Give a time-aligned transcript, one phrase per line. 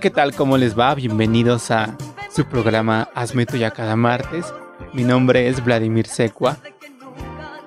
[0.00, 0.34] Hola, ¿qué tal?
[0.34, 0.94] ¿Cómo les va?
[0.94, 1.94] Bienvenidos a
[2.34, 4.46] su programa Hazme Tuya cada martes.
[4.94, 6.56] Mi nombre es Vladimir Secua.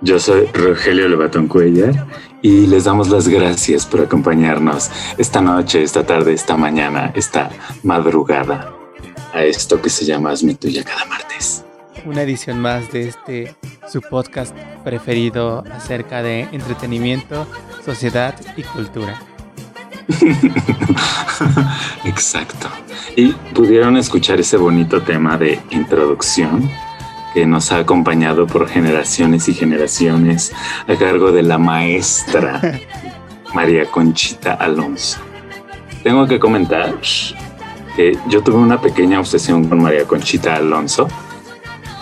[0.02, 2.08] Yo soy Rogelio Levatón Cuellar
[2.42, 7.52] y les damos las gracias por acompañarnos esta noche, esta tarde, esta mañana, esta
[7.84, 8.74] madrugada
[9.32, 11.64] a esto que se llama Hazme Tuya cada martes.
[12.04, 13.56] Una edición más de este
[13.88, 17.46] su podcast preferido acerca de entretenimiento,
[17.86, 19.22] sociedad y cultura.
[22.06, 22.68] Exacto.
[23.16, 26.70] Y pudieron escuchar ese bonito tema de introducción
[27.34, 30.54] que nos ha acompañado por generaciones y generaciones
[30.88, 32.62] a cargo de la maestra
[33.54, 35.20] María Conchita Alonso.
[36.04, 36.96] Tengo que comentar
[37.96, 41.08] que yo tuve una pequeña obsesión con María Conchita Alonso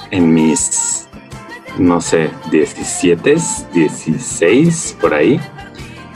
[0.09, 1.07] en mis,
[1.77, 3.35] no sé, 17,
[3.73, 5.39] 16, por ahí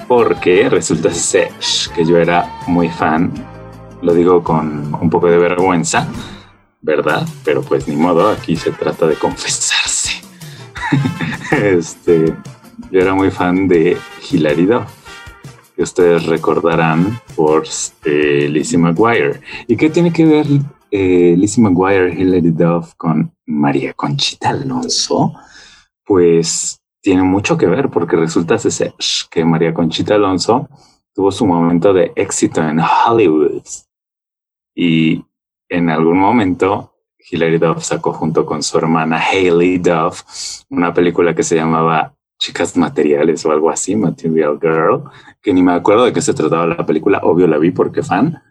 [0.08, 1.52] porque resulta ser
[1.96, 3.32] que yo era muy fan,
[4.02, 6.08] lo digo con un poco de vergüenza,
[6.82, 7.28] ¿verdad?
[7.44, 10.22] Pero pues ni modo, aquí se trata de confesarse.
[11.52, 12.36] este,
[12.92, 13.98] yo era muy fan de
[14.30, 14.92] Hilary Duff,
[15.76, 17.64] que ustedes recordarán por
[18.06, 19.42] eh, Lizzie McGuire.
[19.68, 20.46] ¿Y qué tiene que ver
[20.92, 25.34] eh, Lizzie McGuire, Hilary Duff con María Conchita Alonso?
[26.06, 28.96] Pues tiene mucho que ver porque resulta ser
[29.30, 30.68] que María Conchita Alonso
[31.14, 33.62] tuvo su momento de éxito en Hollywood
[34.74, 35.24] y
[35.70, 36.96] en algún momento
[37.30, 40.24] Hilary Duff sacó junto con su hermana Hailey Duff
[40.72, 45.04] una película que se llamaba Chicas Materiales o algo así, Material Girl,
[45.44, 48.42] que ni me acuerdo de qué se trataba la película, obvio la vi porque fan.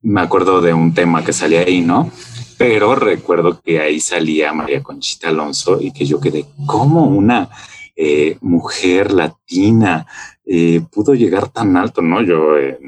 [0.00, 2.10] Me acuerdo de un tema que salía ahí, ¿no?
[2.56, 7.50] Pero recuerdo que ahí salía María Conchita Alonso y que yo quedé como una
[7.94, 10.06] eh, mujer latina
[10.44, 12.22] eh, pudo llegar tan alto, ¿no?
[12.22, 12.78] Yo, eh,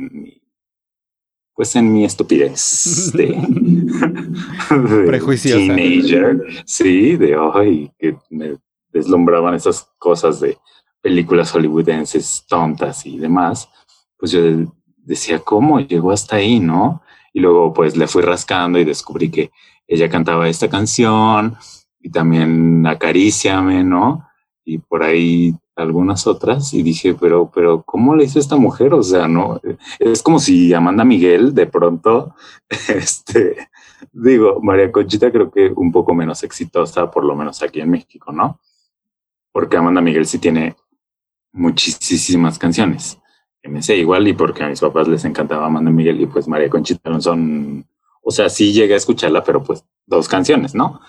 [1.54, 5.75] pues en mi estupidez de, de Prejuiciosa.
[5.75, 8.56] teenager, sí, de hoy que me
[8.92, 10.59] deslumbraban esas cosas de
[11.00, 13.69] películas hollywoodenses tontas y demás,
[14.16, 14.41] pues yo
[14.97, 17.03] decía, ¿cómo llegó hasta ahí, no?
[17.32, 19.50] Y luego pues le fui rascando y descubrí que
[19.86, 21.56] ella cantaba esta canción
[22.00, 24.26] y también Acaríciame, ¿no?
[24.65, 28.95] Y por ahí algunas otras y dije, pero, pero, ¿cómo le hizo esta mujer?
[28.95, 29.61] O sea, no,
[29.99, 32.35] es como si Amanda Miguel de pronto,
[32.89, 33.69] este,
[34.13, 38.33] digo, María Conchita creo que un poco menos exitosa, por lo menos aquí en México,
[38.33, 38.61] ¿no?
[39.53, 40.77] Porque Amanda Miguel sí tiene
[41.53, 43.19] muchísimas canciones
[43.65, 46.47] que me sé igual y porque a mis papás les encantaba Amanda Miguel y pues
[46.47, 47.87] María Conchita no son,
[48.23, 51.01] o sea, sí llegué a escucharla, pero pues dos canciones, ¿no?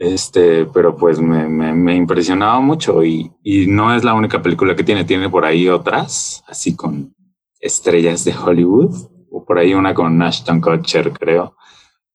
[0.00, 4.82] Este, pero pues me, me, impresionaba mucho y, y, no es la única película que
[4.82, 7.14] tiene, tiene por ahí otras, así con
[7.60, 8.94] estrellas de Hollywood,
[9.30, 11.54] o por ahí una con Ashton Kutcher, creo,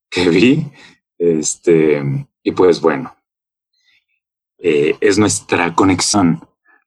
[0.10, 0.66] que vi.
[1.20, 2.02] Este,
[2.42, 3.16] y pues bueno,
[4.58, 6.42] eh, es nuestra conexión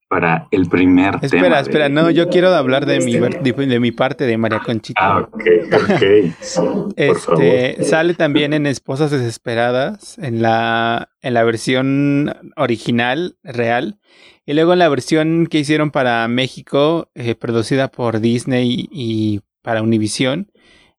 [0.09, 1.43] para el primer espera, tema.
[1.43, 5.01] Espera, espera, no, yo quiero hablar de, mi, de, mi parte de María Conchita.
[5.01, 6.03] Ah, ok, ok.
[6.41, 6.63] Sí,
[6.97, 13.99] este, sale también en Esposas Desesperadas, en la, en la versión original, real,
[14.47, 19.83] y luego en la versión que hicieron para México, eh, producida por Disney y para
[19.83, 20.51] Univision,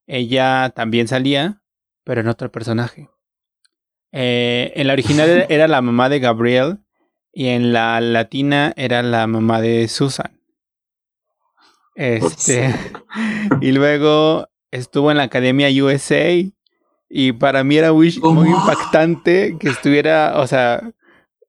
[0.06, 1.64] ella también salía,
[2.04, 3.10] pero en otro personaje.
[4.12, 6.80] Eh, en la original era la mamá de Gabriel,
[7.34, 10.40] y en la latina era la mamá de Susan.
[11.96, 12.74] Este.
[13.62, 16.44] y luego estuvo en la Academia USA.
[17.12, 20.92] Y para mí era muy, muy impactante que estuviera, o sea,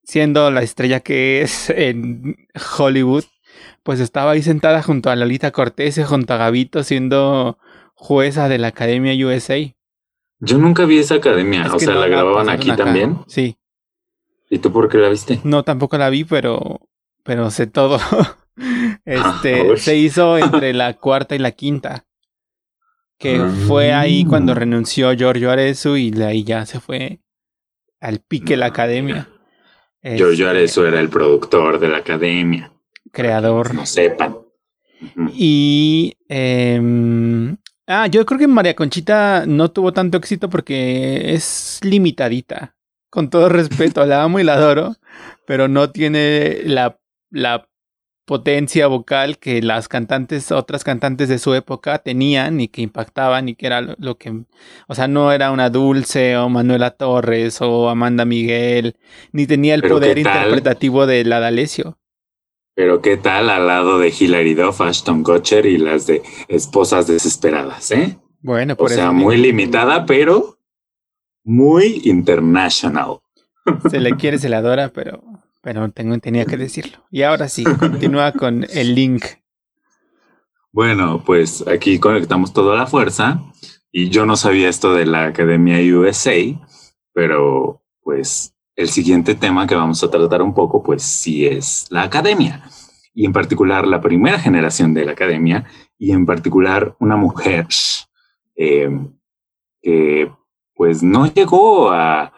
[0.05, 2.49] siendo la estrella que es en
[2.79, 3.25] Hollywood,
[3.83, 7.59] pues estaba ahí sentada junto a Lolita Cortés y junto a Gavito siendo
[7.95, 9.59] jueza de la Academia USA.
[10.39, 12.85] Yo nunca vi esa academia, Es o sea, no la grababan aquí acá.
[12.85, 13.19] también.
[13.27, 13.59] Sí.
[14.51, 15.41] ¿Y tú por qué la viste?
[15.45, 16.81] No, tampoco la vi, pero,
[17.23, 17.99] pero sé todo.
[19.05, 22.05] este, se hizo entre la cuarta y la quinta.
[23.17, 24.57] Que fue ahí cuando Ah.
[24.57, 27.21] renunció Giorgio Arezu y de ahí ya se fue
[28.01, 29.29] al pique la academia.
[30.03, 32.73] Giorgio Este, Arezzo era el productor de la academia.
[33.13, 33.75] Creador.
[33.75, 34.39] No sepan.
[35.35, 36.15] Y.
[36.29, 37.57] em,
[37.87, 42.75] ah, yo creo que María Conchita no tuvo tanto éxito porque es limitadita.
[43.11, 44.95] Con todo respeto, la amo y la adoro,
[45.47, 46.99] pero no tiene la,
[47.31, 47.69] la
[48.25, 53.57] potencia vocal que las cantantes, otras cantantes de su época tenían y que impactaban y
[53.57, 54.45] que era lo, lo que.
[54.87, 58.97] O sea, no era una Dulce o Manuela Torres o Amanda Miguel,
[59.33, 61.99] ni tenía el poder interpretativo de la D'Alessio.
[62.77, 67.91] Pero qué tal al lado de Hilary Duff, Ashton Kutcher y las de Esposas Desesperadas,
[67.91, 68.17] ¿eh?
[68.43, 70.60] Bueno, O por sea, eso muy limitada, pero
[71.45, 73.21] muy international.
[73.91, 75.23] se le quiere, se le adora, pero,
[75.63, 76.99] pero tengo, tenía que decirlo.
[77.11, 79.25] Y ahora sí, continúa con el link.
[80.73, 83.43] Bueno, pues aquí conectamos toda la fuerza
[83.91, 86.37] y yo no sabía esto de la Academia USA,
[87.13, 92.05] pero pues el siguiente tema que vamos a tratar un poco, pues sí es la
[92.05, 92.63] academia
[93.13, 95.67] y en particular la primera generación de la academia
[95.99, 97.67] y en particular una mujer
[98.57, 98.91] eh,
[99.83, 100.31] que
[100.81, 102.33] pues no llegó a,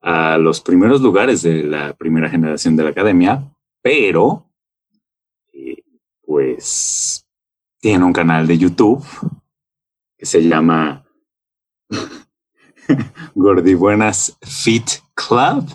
[0.00, 4.50] a los primeros lugares de la primera generación de la academia, pero
[5.52, 5.84] eh,
[6.22, 7.28] pues
[7.82, 9.04] tiene un canal de YouTube
[10.16, 11.04] que se llama
[13.34, 15.66] Gordibuenas Fit Club.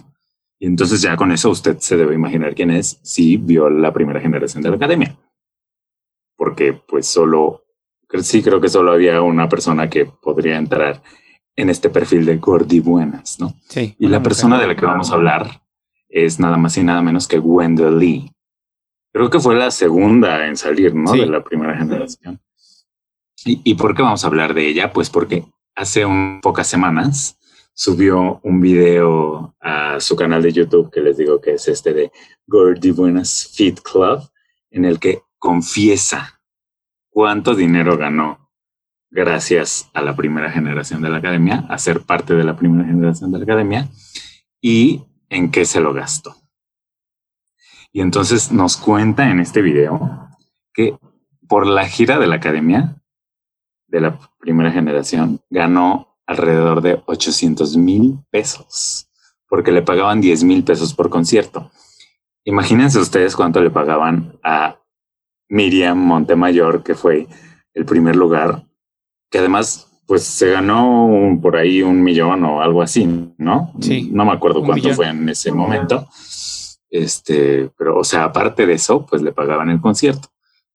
[0.58, 4.20] Y entonces ya con eso usted se debe imaginar quién es si vio la primera
[4.20, 5.16] generación de la academia.
[6.36, 7.64] Porque pues solo,
[8.24, 11.04] sí creo que solo había una persona que podría entrar
[11.58, 13.54] en este perfil de Gordibuenas, ¿no?
[13.68, 13.96] Sí.
[14.00, 14.24] Y la mujer.
[14.24, 15.62] persona de la que vamos a hablar
[16.08, 18.32] es nada más y nada menos que Wendell Lee.
[19.12, 21.12] Creo que fue la segunda en salir, ¿no?
[21.12, 21.20] Sí.
[21.20, 22.40] De la primera generación.
[23.44, 24.94] ¿Y, ¿Y por qué vamos a hablar de ella?
[24.94, 25.44] Pues porque
[25.76, 27.38] hace un, pocas semanas
[27.74, 32.12] subió un video a su canal de YouTube que les digo que es este de
[32.46, 34.22] Gordy Buenas Fit Club,
[34.72, 36.42] en el que confiesa
[37.10, 38.47] cuánto dinero ganó
[39.10, 43.32] gracias a la primera generación de la academia, a ser parte de la primera generación
[43.32, 43.88] de la academia
[44.62, 46.36] y en qué se lo gastó.
[47.92, 50.30] Y entonces nos cuenta en este video
[50.74, 50.98] que
[51.48, 53.02] por la gira de la academia
[53.88, 59.08] de la primera generación ganó alrededor de 800 mil pesos
[59.50, 61.72] porque le pagaban 10 mil pesos por concierto.
[62.44, 64.80] Imagínense ustedes cuánto le pagaban a
[65.50, 67.28] Miriam Montemayor, que fue
[67.74, 68.67] el primer lugar,
[69.30, 73.06] que además pues se ganó un- por ahí un millón o algo así,
[73.38, 73.74] ¿no?
[73.82, 74.96] Sí, No me acuerdo cuánto millón.
[74.96, 76.08] fue en ese momento.
[76.90, 80.30] Este, pero o sea, aparte de eso, pues le pagaban el concierto,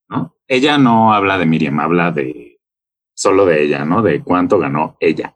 [0.08, 0.36] ¿no?
[0.46, 2.60] Ella no habla de Miriam, habla de
[3.14, 4.02] solo de ella, ¿no?
[4.02, 5.34] De cuánto ganó ella.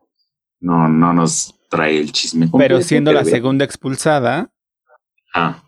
[0.60, 2.46] No, no nos trae el chisme.
[2.46, 4.50] Pero completo, siendo la pero- segunda expulsada,
[5.34, 5.62] Ah,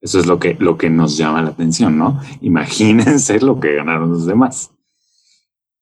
[0.00, 2.20] eso es lo que, lo que nos llama la atención, ¿no?
[2.40, 4.72] Imagínense lo que ganaron los demás.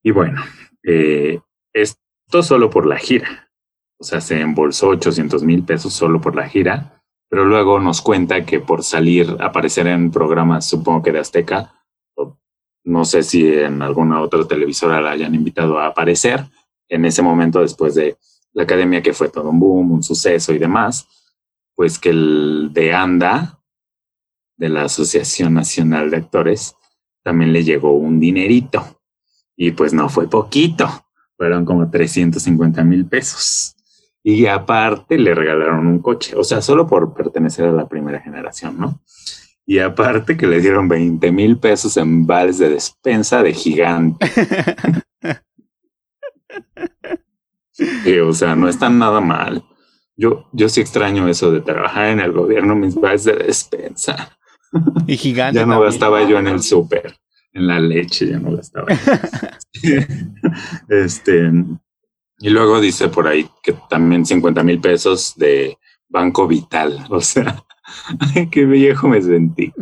[0.03, 0.41] Y bueno,
[0.85, 1.41] eh,
[1.73, 3.51] esto solo por la gira.
[3.99, 8.45] O sea, se embolsó 800 mil pesos solo por la gira, pero luego nos cuenta
[8.45, 11.73] que por salir, aparecer en programas, supongo que de Azteca,
[12.15, 12.37] o
[12.85, 16.45] no sé si en alguna otra televisora la hayan invitado a aparecer,
[16.89, 18.17] en ese momento después de
[18.53, 21.09] la academia que fue todo un boom, un suceso y demás,
[21.75, 23.61] pues que el de ANDA,
[24.57, 26.77] de la Asociación Nacional de Actores,
[27.23, 29.01] también le llegó un dinerito.
[29.57, 30.89] Y pues no fue poquito,
[31.37, 33.77] fueron como 350 mil pesos.
[34.23, 38.79] Y aparte le regalaron un coche, o sea, solo por pertenecer a la primera generación,
[38.79, 39.01] ¿no?
[39.67, 44.31] Y aparte que le dieron 20 mil pesos en vales de despensa de gigante.
[47.73, 49.65] Sí, o sea, no está nada mal.
[50.17, 54.39] Yo, yo sí extraño eso de trabajar en el gobierno, mis vales de despensa.
[55.07, 55.59] y gigante.
[55.59, 55.91] Ya no también.
[55.91, 57.17] gastaba yo en el súper,
[57.53, 58.89] en la leche, ya no gastaba.
[60.89, 61.53] este,
[62.39, 65.79] y luego dice por ahí que también 50 mil pesos de
[66.09, 67.07] Banco Vital.
[67.11, 67.65] O sea,
[68.35, 69.73] ay, qué viejo me sentí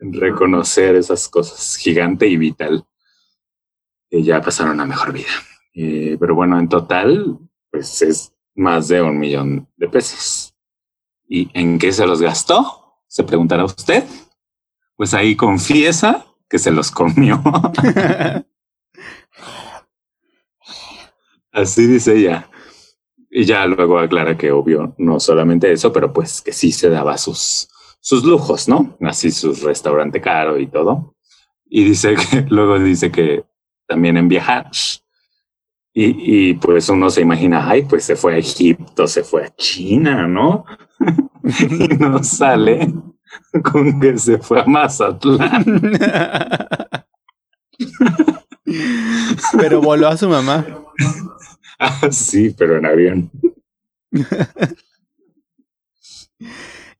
[0.00, 2.84] en reconocer esas cosas, gigante y vital,
[4.10, 5.32] que ya pasaron a mejor vida.
[5.74, 7.38] Eh, pero bueno, en total,
[7.70, 10.54] pues es más de un millón de pesos.
[11.28, 13.00] ¿Y en qué se los gastó?
[13.06, 14.04] Se preguntará usted.
[14.96, 17.42] Pues ahí confiesa que se los comió.
[21.50, 22.50] Así dice ella.
[23.30, 27.16] y ya luego aclara que obvio, no solamente eso, pero pues que sí se daba
[27.16, 28.98] sus, sus lujos, ¿no?
[29.00, 31.16] Así su restaurante caro y todo.
[31.64, 33.46] Y dice que luego dice que
[33.86, 34.70] también en viajar.
[35.94, 39.54] Y, y pues uno se imagina, ay, pues se fue a Egipto, se fue a
[39.56, 40.66] China, ¿no?
[41.70, 42.92] y no sale
[43.72, 45.64] con que se fue a Mazatlán.
[49.58, 50.64] Pero voló a su mamá.
[51.84, 53.30] Ah, sí, pero en avión.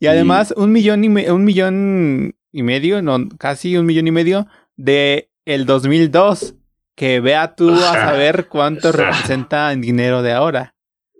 [0.00, 4.10] Y además, un millón y, me- un millón y medio, no, casi un millón y
[4.10, 6.56] medio de el 2002.
[6.96, 10.74] Que vea tú a saber cuánto representa en dinero de ahora.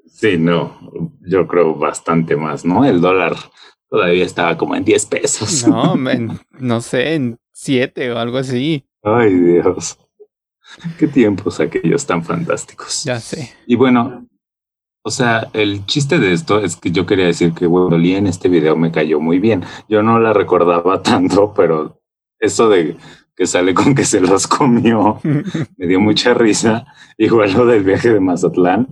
[0.09, 0.77] Sí, no,
[1.21, 2.85] yo creo bastante más, ¿no?
[2.85, 3.37] El dólar
[3.93, 5.69] todavía estaba como en 10 pesos.
[5.69, 8.87] No, en- no sé, en siete o algo así.
[9.03, 9.99] Ay, Dios.
[10.99, 13.05] Qué tiempos aquellos tan fantásticos.
[13.05, 13.53] Ya sé.
[13.67, 14.27] Y bueno,
[15.05, 18.49] o sea, el chiste de esto es que yo quería decir que Wendolí en este
[18.49, 19.63] video me cayó muy bien.
[19.91, 22.01] Yo no la recordaba tanto, pero
[22.41, 22.97] eso de
[23.37, 25.21] que sale con que se los comió
[25.77, 26.87] me dio mucha risa.
[27.19, 28.89] Igual lo del viaje de Mazatlán.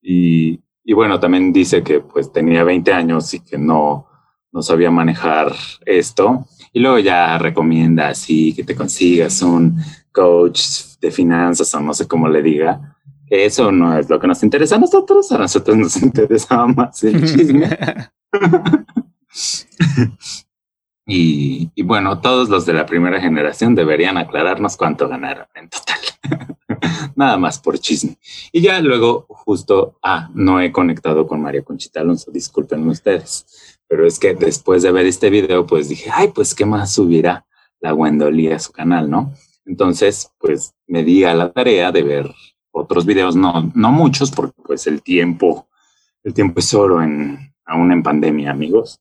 [0.00, 4.06] Y, y bueno, también dice que pues tenía 20 años y que no,
[4.52, 5.54] no sabía manejar
[5.84, 6.46] esto.
[6.72, 9.80] Y luego ya recomienda así que te consigas un
[10.12, 10.60] coach
[11.00, 12.96] de finanzas o no sé cómo le diga.
[13.28, 15.30] Eso no es lo que nos interesa a nosotros.
[15.32, 17.78] A nosotros nos interesaba más el chisme.
[21.06, 25.98] Y, y bueno, todos los de la primera generación deberían aclararnos cuánto ganaron en total.
[27.16, 28.16] Nada más por chisme.
[28.52, 33.79] Y ya luego, justo, ah, no he conectado con María Conchita Alonso, disculpen ustedes.
[33.90, 37.44] Pero es que después de ver este video, pues dije, ay, pues qué más subirá
[37.80, 39.34] la Wendolí a su canal, ¿no?
[39.66, 42.30] Entonces, pues me di a la tarea de ver
[42.70, 45.68] otros videos, no, no muchos, porque pues el tiempo,
[46.22, 49.00] el tiempo es oro en, aún en pandemia, amigos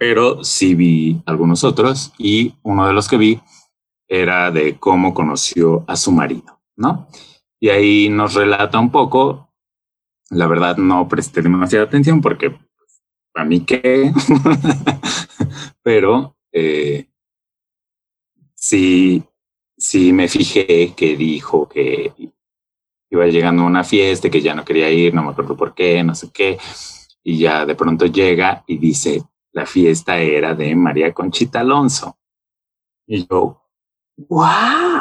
[0.00, 3.38] pero sí vi algunos otros y uno de los que vi
[4.08, 7.06] era de cómo conoció a su marido, ¿no?
[7.60, 9.52] Y ahí nos relata un poco,
[10.30, 12.58] la verdad no presté demasiada atención porque
[13.34, 14.12] a mí qué,
[15.82, 17.08] pero eh,
[18.54, 19.22] sí,
[20.12, 22.12] me fijé que dijo que
[23.10, 26.02] iba llegando a una fiesta que ya no quería ir, no me acuerdo por qué,
[26.04, 26.58] no sé qué,
[27.22, 29.22] y ya de pronto llega y dice,
[29.52, 32.16] la fiesta era de María Conchita Alonso.
[33.06, 33.62] Y yo,
[34.28, 35.00] wow,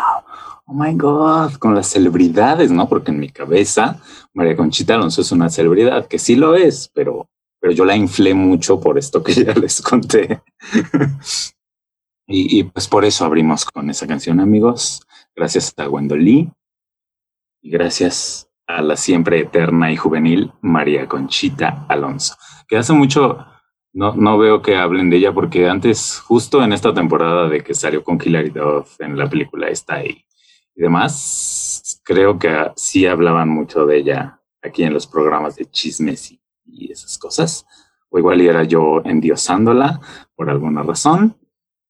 [0.66, 2.90] oh my God, con las celebridades, ¿no?
[2.90, 4.02] Porque en mi cabeza
[4.34, 7.30] María Conchita Alonso es una celebridad, que sí lo es, pero,
[7.60, 10.42] pero yo la inflé mucho por esto que ya les conté.
[12.28, 15.02] y, y pues por eso abrimos con esa canción, amigos.
[15.36, 16.54] Gracias a Gwendolyn
[17.62, 22.36] y gracias a la siempre eterna y juvenil María Conchita Alonso,
[22.68, 23.46] que hace mucho
[23.94, 27.74] no, no veo que hablen de ella porque antes, justo en esta temporada de que
[27.74, 30.26] salió con Hilary Duff en la película esta y,
[30.76, 36.39] y demás, creo que sí hablaban mucho de ella aquí en los programas de chismes
[36.72, 37.66] y, esas cosas.
[38.10, 40.02] O igual era yo endiosándola
[40.36, 41.36] por alguna razón,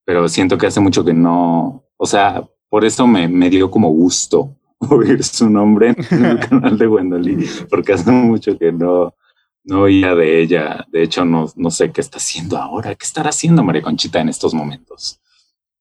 [0.05, 3.89] pero siento que hace mucho que no, o sea, por eso me, me dio como
[3.89, 9.15] gusto oír su nombre en el canal de Gwendolyn, porque hace mucho que no,
[9.63, 10.85] no oía de ella.
[10.91, 12.95] De hecho, no, no sé qué está haciendo ahora.
[12.95, 15.21] ¿Qué estará haciendo María Conchita en estos momentos?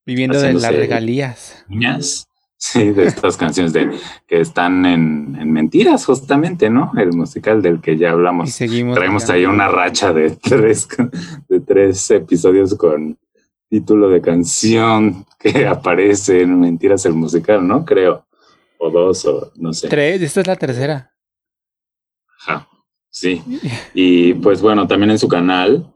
[0.04, 1.64] Viviendo de las regalías.
[1.68, 2.28] Niñas.
[2.60, 3.88] Sí, de estas canciones de
[4.26, 6.90] que están en, en mentiras, justamente, ¿no?
[6.96, 8.50] El musical del que ya Y hablamos.
[8.50, 8.96] seguimos.
[8.96, 9.34] Traemos acá.
[9.34, 10.88] ahí una racha de tres,
[11.48, 13.16] de tres episodios con
[13.70, 17.84] título de canción que aparece en Mentiras el musical, ¿no?
[17.84, 18.26] Creo.
[18.78, 19.88] O dos, o no sé.
[19.88, 21.14] Tres, esta es la tercera.
[22.40, 22.68] Ajá,
[23.08, 23.40] sí.
[23.94, 25.94] Y pues bueno, también en su canal,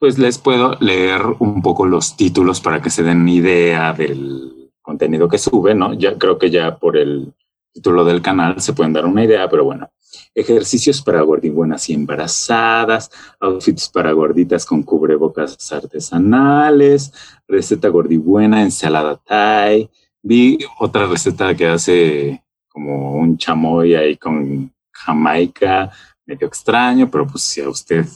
[0.00, 4.57] pues les puedo leer un poco los títulos para que se den idea del
[4.88, 5.92] contenido que sube, ¿no?
[5.92, 7.34] Ya creo que ya por el
[7.74, 9.90] título del canal se pueden dar una idea, pero bueno.
[10.34, 17.12] Ejercicios para gordibuenas y embarazadas, outfits para gorditas con cubrebocas artesanales,
[17.46, 19.90] receta gordibuena, ensalada Thai.
[20.22, 25.90] Vi otra receta que hace como un chamoy ahí con Jamaica,
[26.24, 28.06] medio extraño, pero pues si a usted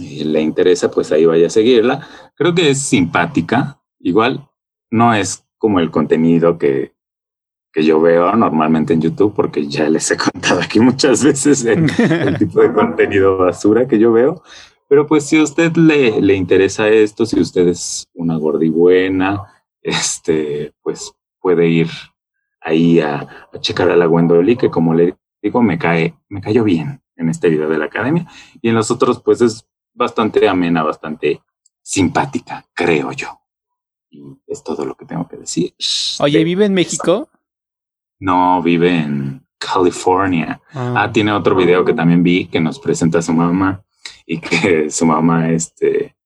[0.00, 2.06] eh, le interesa, pues ahí vaya a seguirla.
[2.34, 3.80] Creo que es simpática.
[4.00, 4.46] Igual
[4.90, 6.92] no es como el contenido que,
[7.72, 11.90] que yo veo normalmente en YouTube, porque ya les he contado aquí muchas veces el,
[11.98, 14.44] el tipo de contenido basura que yo veo.
[14.88, 19.42] Pero pues si a usted le, le interesa esto, si usted es una gordibuena,
[19.82, 21.88] este, pues puede ir
[22.60, 26.62] ahí a, a checar a la Gwendolyn, que como le digo, me cae, me cayó
[26.62, 28.24] bien en este video de la academia
[28.62, 31.42] y en los otros pues es bastante amena, bastante
[31.82, 33.40] simpática, creo yo.
[34.16, 35.74] Y es todo lo que tengo que decir.
[36.20, 37.28] Oye, ¿vive en México?
[38.18, 40.60] No, vive en California.
[40.72, 43.84] Ah, Ah, tiene otro video que también vi que nos presenta a su mamá
[44.24, 46.16] y que su mamá este,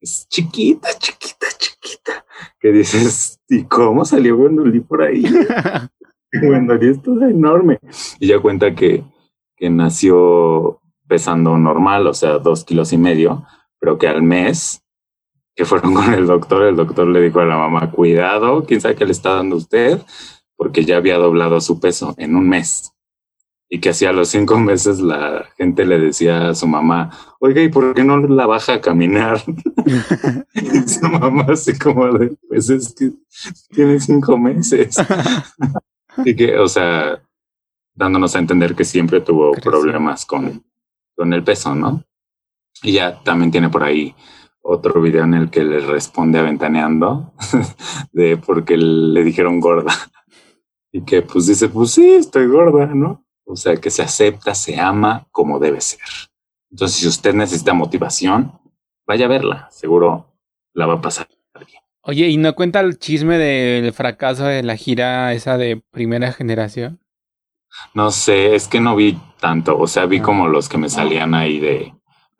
[0.00, 2.24] es chiquita, chiquita, chiquita.
[2.58, 5.24] Que dices, ¿y cómo salió Gwendolyn por ahí?
[6.32, 7.78] Gwendolyn es toda enorme.
[8.18, 9.04] Y ella cuenta que,
[9.56, 13.44] que nació pesando normal, o sea, dos kilos y medio,
[13.78, 14.83] pero que al mes
[15.54, 18.96] que fueron con el doctor, el doctor le dijo a la mamá, cuidado, quién sabe
[18.96, 20.00] qué le está dando usted,
[20.56, 22.92] porque ya había doblado su peso en un mes.
[23.68, 27.68] Y que hacía los cinco meses la gente le decía a su mamá, oiga, ¿y
[27.68, 29.42] por qué no la baja a caminar?
[30.54, 33.12] y su mamá así como de, pues es que
[33.70, 34.96] tiene cinco meses.
[36.24, 37.22] y que, o sea,
[37.94, 40.64] dándonos a entender que siempre tuvo problemas con,
[41.16, 42.04] con el peso, ¿no?
[42.82, 44.14] Y ya también tiene por ahí
[44.66, 47.34] otro video en el que le responde aventaneando
[48.12, 49.92] de porque le dijeron gorda.
[50.90, 53.26] Y que pues dice, pues sí, estoy gorda, ¿no?
[53.46, 56.00] O sea, que se acepta, se ama como debe ser.
[56.70, 58.52] Entonces, si usted necesita motivación,
[59.06, 59.68] vaya a verla.
[59.70, 60.32] Seguro
[60.72, 61.28] la va a pasar
[61.66, 61.82] bien.
[62.06, 67.00] Oye, ¿y no cuenta el chisme del fracaso de la gira esa de primera generación?
[67.92, 69.78] No sé, es que no vi tanto.
[69.78, 70.22] O sea, vi Ah.
[70.22, 71.92] como los que me salían ahí de,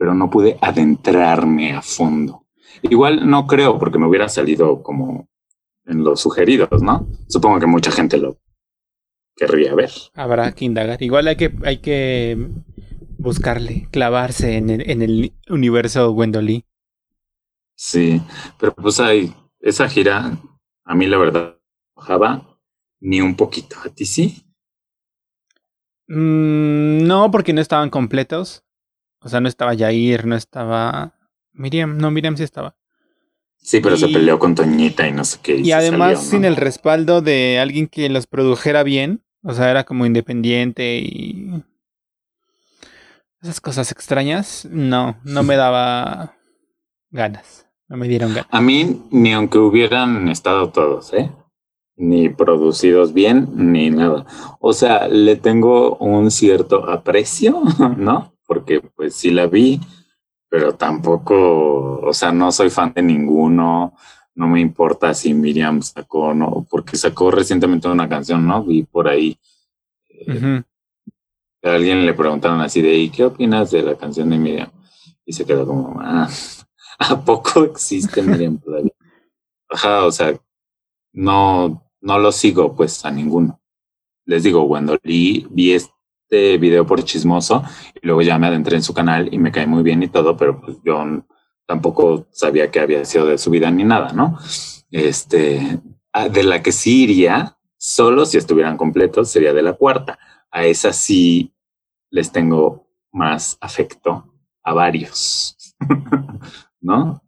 [0.04, 2.44] pero no pude adentrarme a fondo.
[2.82, 5.30] Igual no creo, porque me hubiera salido como
[5.86, 7.08] en los sugeridos, ¿no?
[7.26, 8.36] Supongo que mucha gente lo
[9.34, 9.90] querría ver.
[10.12, 11.02] Habrá que indagar.
[11.02, 12.50] Igual hay que, hay que
[13.16, 16.62] buscarle, clavarse en el, en el universo Gwendolyn.
[17.74, 18.20] Sí,
[18.60, 20.36] pero pues hay esa gira,
[20.84, 21.56] a mí la verdad,
[21.96, 22.58] bajaba
[23.00, 23.76] ni un poquito.
[23.82, 24.44] ¿A ti sí?
[26.08, 28.64] Mm, no, porque no estaban completos.
[29.24, 31.14] O sea, no estaba Jair, no estaba
[31.52, 31.96] Miriam.
[31.98, 32.76] No, Miriam sí estaba.
[33.56, 35.56] Sí, pero se Y- peleó con Toñita y no sé qué.
[35.56, 39.24] Y se además salió, sin el respaldo de alguien que los produjera bien.
[39.42, 41.62] O sea, era como independiente y...
[43.42, 46.36] Esas cosas extrañas, no, no me daba
[47.10, 47.66] ganas.
[47.88, 48.48] No me dieron ganas.
[48.50, 51.30] A mí, ni aunque hubieran estado todos, ¿eh?
[51.96, 54.24] Ni producidos bien, ni nada.
[54.60, 57.60] O sea, le tengo un cierto aprecio,
[57.98, 58.33] ¿no?
[58.54, 59.80] Porque pues sí la vi,
[60.48, 63.94] pero tampoco, o sea, no soy fan de ninguno.
[64.36, 68.64] No me importa si Miriam sacó, no, porque sacó recientemente una canción, ¿no?
[68.64, 69.36] Vi por ahí.
[70.08, 70.64] eh, Ujú.
[71.68, 74.70] a alguien le preguntaron así de, ¿y qué opinas de la canción de Miriam?
[75.24, 76.28] Y se quedó como, ah,
[76.98, 78.92] ¿a poco existe Miriam todavía?
[79.68, 80.38] Ajá, o sea,
[81.12, 83.60] no, no lo sigo pues a ninguno.
[84.26, 85.72] Les digo, cuando vi, vi
[86.34, 87.62] este video por chismoso
[87.94, 90.36] y luego ya me adentré en su canal y me cae muy bien y todo,
[90.36, 91.04] pero pues yo
[91.66, 94.38] tampoco sabía que había sido de su vida ni nada, ¿no?
[94.90, 95.80] Este,
[96.12, 100.18] ah, de la que sí iría, solo si estuvieran completos, sería de la cuarta.
[100.50, 101.54] A esa sí
[102.10, 105.76] les tengo más afecto a varios,
[106.80, 107.22] ¿no?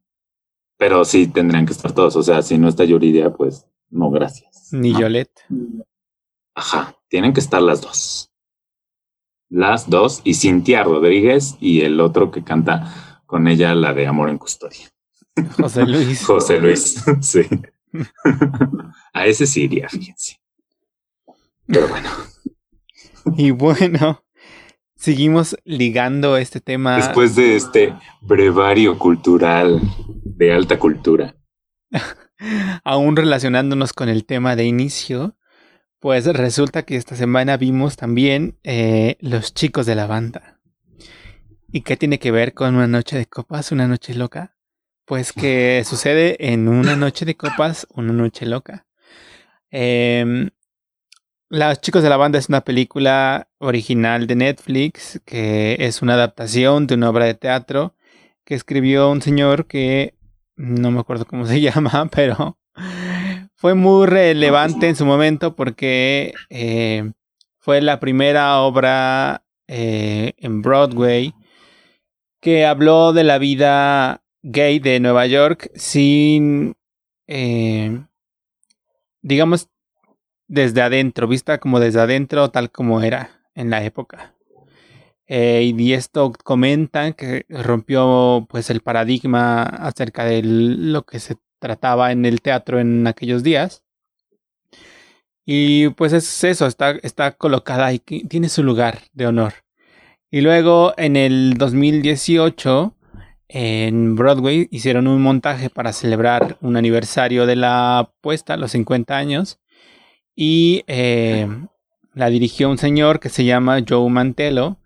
[0.77, 2.17] Pero sí tendrían que estar todos.
[2.17, 4.69] O sea, si no está Yuridia, pues no, gracias.
[4.73, 4.93] Ni.
[4.93, 5.41] Yolette.
[6.55, 8.31] Ajá, tienen que estar las dos.
[9.49, 14.29] Las dos y Cintia Rodríguez y el otro que canta con ella la de Amor
[14.29, 14.89] en Custodia.
[15.59, 16.23] José Luis.
[16.27, 17.43] José Luis, sí.
[19.13, 20.41] A ese sí iría, fíjense.
[21.67, 22.11] Pero bueno,
[23.37, 24.23] Y bueno,
[24.97, 26.97] seguimos ligando este tema.
[26.97, 29.81] después de este brevario cultural
[30.25, 31.37] de alta cultura,
[32.85, 35.37] aún relacionándonos con el tema de inicio,
[36.07, 40.61] pues resulta que esta semana vimos también eh, Los chicos de la banda.
[41.73, 44.55] ¿Y qué tiene que ver con una noche de copas, una noche loca?
[45.05, 48.87] Pues que sucede en una noche de copas, una noche loca.
[49.73, 50.51] Em,
[51.49, 56.87] Los chicos de la banda es una película original de Netflix que es una adaptación
[56.87, 57.97] de una obra de teatro
[58.45, 60.15] que escribió un señor que
[60.55, 62.59] no me acuerdo cómo se llama, pero
[63.57, 67.11] fue muy relevante en su momento porque eh,
[67.59, 71.35] fue la primera obra eh, en Broadway
[72.41, 76.77] que habló de la vida gay de Nueva York sin,
[77.27, 78.05] eh,
[79.23, 79.69] digamos,
[80.47, 84.35] desde adentro, vista como desde adentro, tal como era en la época.
[85.27, 92.13] Eh, y esto comenta que rompió pues el paradigma acerca de lo que se trataba
[92.13, 93.85] en el teatro en aquellos días.
[95.45, 99.55] Y pues es eso, está, está colocada ahí, tiene su lugar de honor.
[100.31, 102.97] Y luego en el 2018
[103.49, 109.61] en Broadway hicieron un montaje para celebrar un aniversario de la puesta, los 50 años,
[110.35, 111.49] y eh,
[112.13, 114.79] la dirigió un señor que se llama Joe Mantello,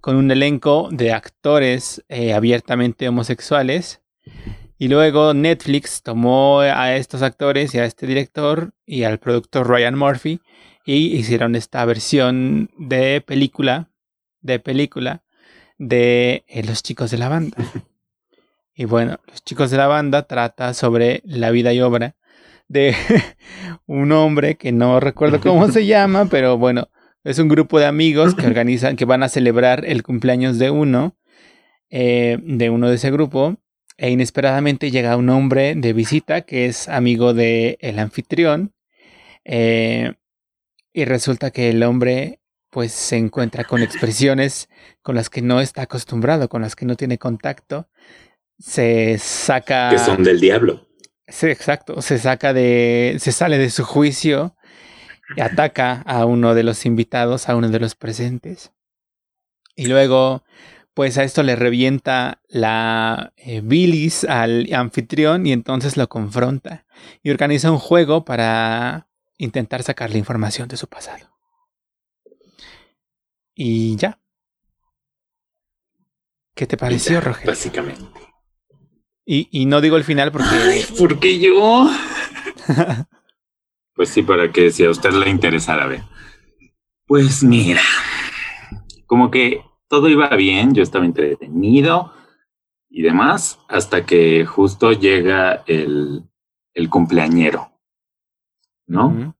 [0.00, 4.01] con un elenco de actores eh, abiertamente homosexuales.
[4.82, 9.96] Y luego Netflix tomó a estos actores y a este director y al productor Ryan
[9.96, 10.40] Murphy
[10.84, 13.92] y hicieron esta versión de película,
[14.40, 15.22] de película
[15.78, 17.56] de eh, los chicos de la banda.
[18.74, 22.16] Y bueno, Los chicos de la banda trata sobre la vida y obra
[22.66, 22.96] de
[23.86, 26.88] un hombre que no recuerdo cómo se llama, pero bueno,
[27.22, 31.14] es un grupo de amigos que organizan, que van a celebrar el cumpleaños de uno,
[31.88, 33.61] eh, de uno de ese grupo,
[34.02, 38.74] e inesperadamente llega un hombre de visita que es amigo del el anfitrión,
[39.44, 40.14] eh,
[40.92, 44.68] y resulta que el hombre pues se encuentra con expresiones
[45.02, 47.88] con las que no está acostumbrado, con las que no tiene contacto,
[48.58, 49.90] se saca...
[49.90, 50.88] Que son del diablo.
[51.28, 52.02] Sí, exacto.
[52.02, 53.18] Se saca de...
[53.20, 54.56] se sale de su juicio
[55.36, 58.72] y ataca a uno de los invitados, a uno de los presentes.
[59.76, 60.42] Y luego,
[60.94, 66.86] pues a esto le revienta la eh, bilis al anfitrión y entonces lo confronta.
[67.22, 71.32] Y organiza un juego para intentar sacar la información de su pasado.
[73.54, 74.18] Y ya.
[76.54, 77.46] ¿Qué te pareció, Roger?
[77.46, 78.20] Básicamente.
[79.24, 80.84] Y, no digo el final porque.
[80.98, 81.90] ¿Por qué yo?
[83.94, 86.02] pues sí, para que si a usted le interesara, ver.
[87.06, 87.82] Pues mira,
[89.06, 92.14] como que todo iba bien, yo estaba entretenido
[92.88, 96.24] y demás, hasta que justo llega el,
[96.72, 97.70] el cumpleañero,
[98.86, 99.36] ¿no?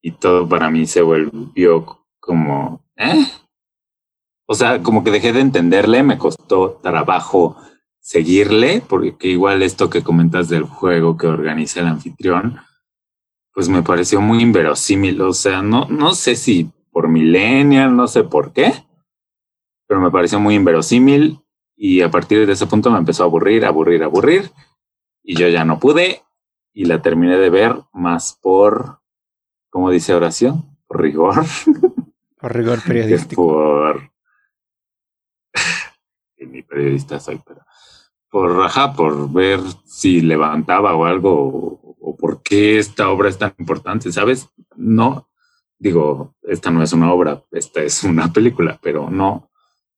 [0.00, 3.22] Y todo para mí se volvió como, ¿eh?
[4.46, 7.58] O sea, como que dejé de entenderle, me costó trabajo
[8.00, 12.56] seguirle, porque igual esto que comentas del juego que organiza el anfitrión,
[13.52, 15.20] pues me pareció muy inverosímil.
[15.20, 18.72] O sea, no, no sé si por millennial, no sé por qué,
[19.92, 21.38] pero me pareció muy inverosímil
[21.76, 24.50] y a partir de ese punto me empezó a aburrir, aburrir, aburrir
[25.22, 26.22] y yo ya no pude
[26.72, 29.00] y la terminé de ver más por,
[29.68, 30.78] ¿cómo dice oración?
[30.86, 31.44] Por rigor.
[32.40, 33.42] Por rigor periodístico.
[33.42, 34.10] por...
[36.38, 37.60] mi periodista soy, pero
[38.30, 43.54] por, ajá, por ver si levantaba o algo, o, por qué esta obra es tan
[43.58, 44.48] importante, ¿sabes?
[44.74, 45.28] No,
[45.78, 49.51] digo, esta no es una obra, esta es una película, pero no,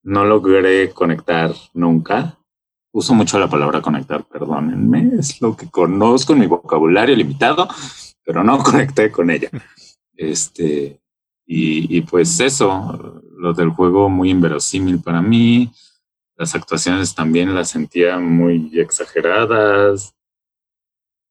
[0.05, 2.39] no logré conectar nunca.
[2.93, 7.67] Uso mucho la palabra conectar, perdónenme, es lo que conozco en mi vocabulario limitado,
[8.25, 9.51] pero no conecté con ella.
[10.15, 11.01] Este,
[11.45, 15.73] y, y pues eso, lo del juego muy inverosímil para mí,
[16.37, 20.15] las actuaciones también las sentía muy exageradas.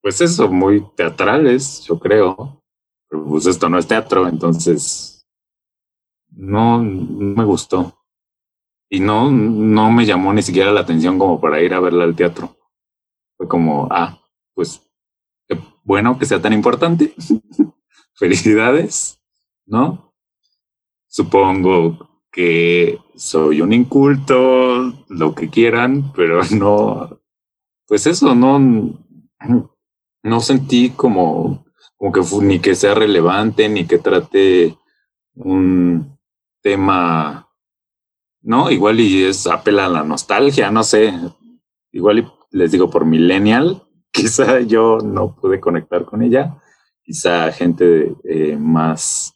[0.02, 2.62] Pues eso, muy teatrales, yo creo.
[3.10, 5.26] Pero pues esto no es teatro, entonces
[6.30, 8.03] no, me gustó.
[8.94, 12.16] Y no, no me llamó ni siquiera la atención como para ir a verla al
[12.16, 12.56] teatro.
[13.36, 14.22] Fue como, ah,
[14.54, 14.88] pues
[15.48, 17.16] qué bueno que sea tan importante.
[18.14, 19.20] Felicidades,
[19.66, 20.14] ¿no?
[21.08, 27.20] Supongo que soy un inculto, lo que quieran, pero no,
[27.88, 28.60] pues eso, no,
[30.22, 31.66] no sentí como,
[31.98, 34.78] como que ni que sea relevante, ni que trate
[35.34, 36.16] un
[36.62, 37.43] tema,
[38.44, 41.14] no, igual y es apela a la nostalgia, no sé,
[41.92, 46.62] igual y les digo por millennial, quizá yo no pude conectar con ella,
[47.02, 49.34] quizá gente eh, más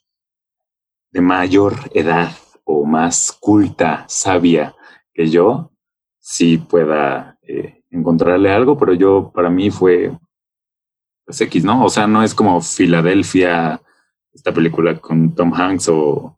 [1.10, 2.32] de mayor edad
[2.64, 4.74] o más culta, sabia
[5.12, 5.72] que yo,
[6.20, 10.12] sí pueda eh, encontrarle algo, pero yo, para mí fue
[11.24, 11.84] pues X, ¿no?
[11.84, 13.82] O sea, no es como Filadelfia,
[14.32, 16.37] esta película con Tom Hanks o,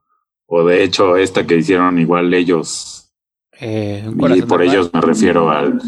[0.53, 3.09] o de hecho esta que hicieron igual ellos.
[3.61, 5.81] Eh, y por ellos me refiero al,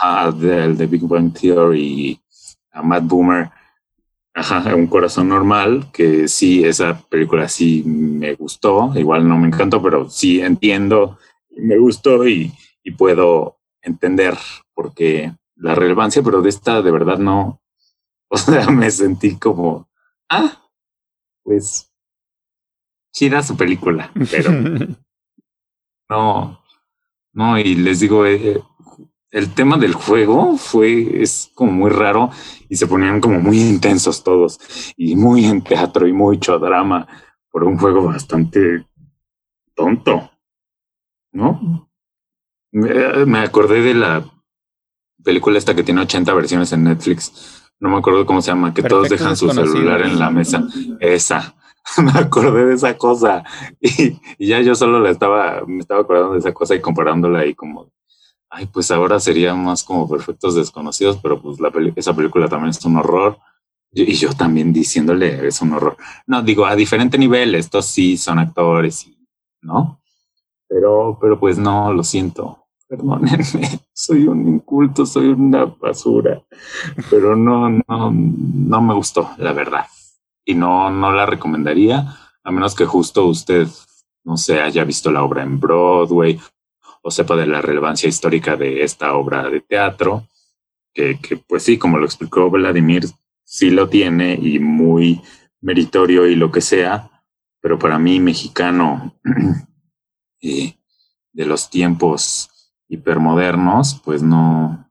[0.00, 0.38] al
[0.76, 2.18] de Big Bang Theory,
[2.72, 3.50] a Matt Boomer.
[4.32, 9.82] Ajá, un corazón normal, que sí, esa película sí me gustó, igual no me encantó,
[9.82, 11.18] pero sí entiendo,
[11.56, 12.52] me gustó y,
[12.82, 14.36] y puedo entender
[14.74, 17.62] porque la relevancia, pero de esta de verdad no,
[18.28, 19.88] o sea, me sentí como,
[20.28, 20.68] ah,
[21.42, 21.90] pues,
[23.16, 24.50] chida su película, pero
[26.10, 26.60] no,
[27.32, 28.62] no, y les digo, eh,
[29.30, 32.30] el tema del juego fue, es como muy raro
[32.68, 34.60] y se ponían como muy intensos todos
[34.98, 37.08] y muy en teatro y mucho drama
[37.50, 38.86] por un juego bastante
[39.74, 40.30] tonto,
[41.32, 41.88] ¿no?
[42.70, 44.24] Me, acordé de la
[45.24, 47.64] película esta que tiene 80 versiones en Netflix.
[47.80, 50.68] No me acuerdo cómo se llama, que todos dejan su celular en la mesa.
[51.00, 51.56] Esa.
[52.02, 53.44] me acordé de esa cosa
[53.80, 57.40] y, y, ya yo solo la estaba, me estaba acordando de esa cosa y comparándola
[57.40, 57.90] ahí como
[58.50, 62.84] ay, pues ahora sería más como perfectos desconocidos, pero pues la esa película también es
[62.84, 63.38] un horror.
[63.92, 65.96] Y, yo también diciéndole es un horror.
[66.26, 69.08] No, digo, a diferente nivel, estos sí son actores,
[69.62, 70.00] ¿no?
[70.68, 72.66] Pero, pero pues no, lo siento.
[72.88, 76.42] Perdónenme, soy un inculto, soy una basura,
[77.10, 79.86] pero no, no, no me gustó, la verdad.
[80.46, 83.68] Y no, no la recomendaría, a menos que justo usted,
[84.24, 86.40] no sé, haya visto la obra en Broadway
[87.02, 90.26] o sepa de la relevancia histórica de esta obra de teatro,
[90.94, 93.04] que, pues sí, como lo explicó Vladimir,
[93.44, 95.20] sí lo tiene y muy
[95.60, 97.10] meritorio y lo que sea,
[97.60, 99.14] pero para mí mexicano
[100.40, 100.76] y
[101.32, 102.50] de los tiempos
[102.88, 104.90] hipermodernos, pues no,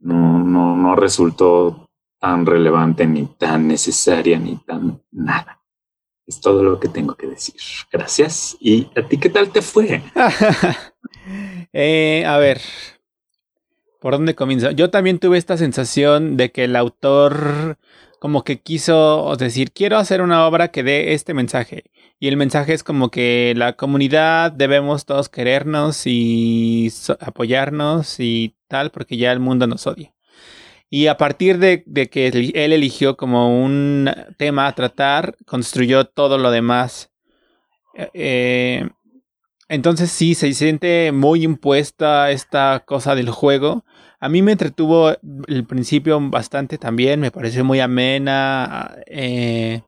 [0.00, 1.87] no, no, no resultó
[2.18, 5.62] tan relevante ni tan necesaria ni tan nada.
[6.26, 7.54] Es todo lo que tengo que decir.
[7.90, 8.56] Gracias.
[8.60, 10.02] ¿Y a ti qué tal te fue?
[11.74, 12.62] Eh, a ver,
[14.00, 14.70] ¿por dónde comienzo?
[14.70, 17.76] Yo también tuve esta sensación de que el autor
[18.18, 21.84] como que quiso decir, quiero hacer una obra que dé este mensaje.
[22.18, 28.90] Y el mensaje es como que la comunidad debemos todos querernos y apoyarnos y tal,
[28.90, 30.12] porque ya el mundo nos odia.
[30.90, 36.50] Y a partir de, que él eligió como un tema a tratar, construyó todo lo
[36.50, 37.10] demás.
[38.14, 38.88] Eh,
[39.68, 43.84] entonces sí, se siente muy impuesta esta cosa del juego.
[44.18, 45.12] A mí me entretuvo
[45.46, 48.96] el principio bastante también, me pareció muy amena.
[49.06, 49.82] Eh,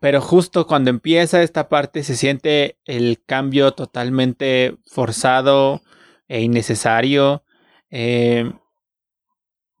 [0.00, 5.82] pero justo cuando empieza esta parte se siente el cambio totalmente forzado
[6.26, 7.44] e innecesario.
[7.90, 8.50] Eh,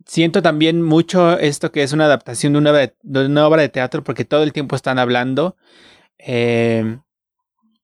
[0.06, 4.02] siento también mucho esto que es una adaptación de una, de una obra de teatro
[4.04, 5.56] porque todo el tiempo están hablando.
[6.18, 6.98] Eh,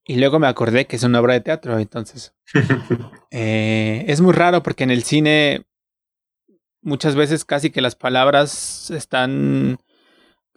[0.05, 2.35] y luego me acordé que es una obra de teatro, entonces.
[3.31, 5.67] Eh, es muy raro porque en el cine
[6.81, 9.79] muchas veces casi que las palabras están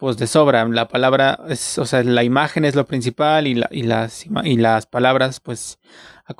[0.02, 0.66] pues de sobra.
[0.66, 4.56] La palabra es, o sea, la imagen es lo principal y, la, y, las, y
[4.56, 5.78] las palabras pues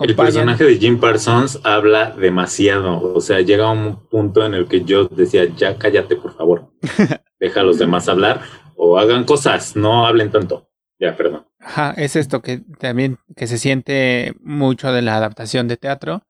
[0.00, 4.82] el personaje de Jim Parsons habla demasiado, o sea, llega un punto en el que
[4.82, 6.72] yo decía, ya cállate, por favor,
[7.38, 8.42] deja a los demás hablar
[8.74, 10.68] o hagan cosas, no hablen tanto.
[10.98, 11.46] Ya, perdón.
[11.60, 16.26] Ajá, es esto que también que se siente mucho de la adaptación de teatro.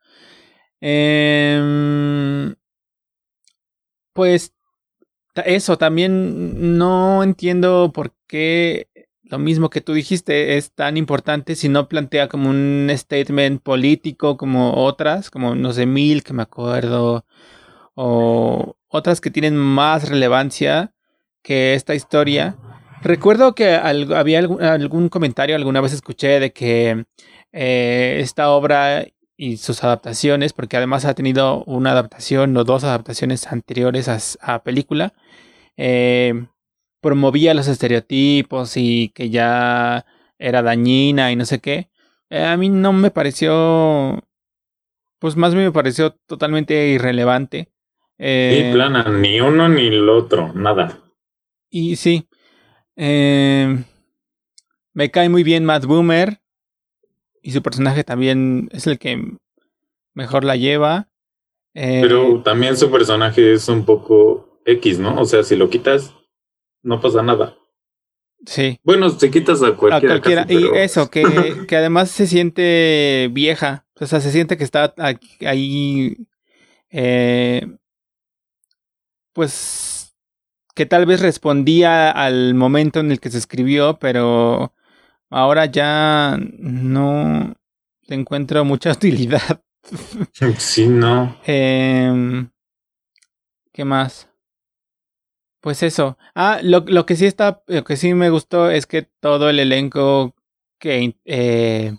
[0.82, 2.54] Em,
[4.12, 4.52] pues
[5.34, 8.88] eso, también no entiendo por qué
[9.32, 14.36] lo mismo que tú dijiste, es tan importante si no plantea como un statement político
[14.36, 17.24] como otras, como no sé, Mil, que me acuerdo,
[17.94, 20.92] o otras que tienen más relevancia
[21.42, 22.56] que esta historia.
[23.00, 27.06] Recuerdo que había algún, comentario, alguna vez escuché de que
[27.52, 29.06] eh, esta obra
[29.42, 34.62] y sus adaptaciones, porque además ha tenido una adaptación o dos adaptaciones anteriores a, a
[34.62, 35.14] película,
[35.76, 36.46] eh,
[37.00, 40.06] promovía los estereotipos y que ya
[40.38, 41.90] era dañina y no sé qué.
[42.30, 44.22] Eh, a mí no me pareció,
[45.18, 47.72] pues más me pareció totalmente irrelevante.
[48.18, 51.00] Eh, plana, ni uno ni el otro, nada.
[51.68, 52.28] Y sí,
[52.94, 53.84] me
[55.10, 56.41] cae muy bien Matt Boomer
[57.42, 59.36] y su personaje también es el que
[60.14, 61.08] mejor la lleva.
[61.74, 65.20] Pero eh, también su personaje es un poco X, ¿no?
[65.20, 66.14] O sea, si lo quitas,
[66.82, 67.56] no pasa nada.
[68.46, 68.78] Sí.
[68.84, 70.46] Bueno, te quitas a cualquiera.
[70.48, 71.22] Y eso, que,
[71.68, 73.86] que, además se siente vieja.
[74.00, 74.94] O sea, se siente que está
[75.40, 76.26] ahí.
[76.90, 77.66] Eh,
[79.32, 80.14] pues.
[80.74, 84.72] Que tal vez respondía al momento en el que se escribió, pero
[85.32, 87.54] ahora ya no
[88.02, 89.62] le encuentro mucha utilidad.
[90.58, 91.36] Sí, no.
[91.46, 92.46] Eh,
[93.72, 94.28] ¿Qué más?
[95.60, 96.18] Pues eso.
[96.34, 99.60] Ah, lo, lo, que sí está, lo que sí me gustó es que todo el
[99.60, 100.34] elenco
[100.78, 101.96] que, eh,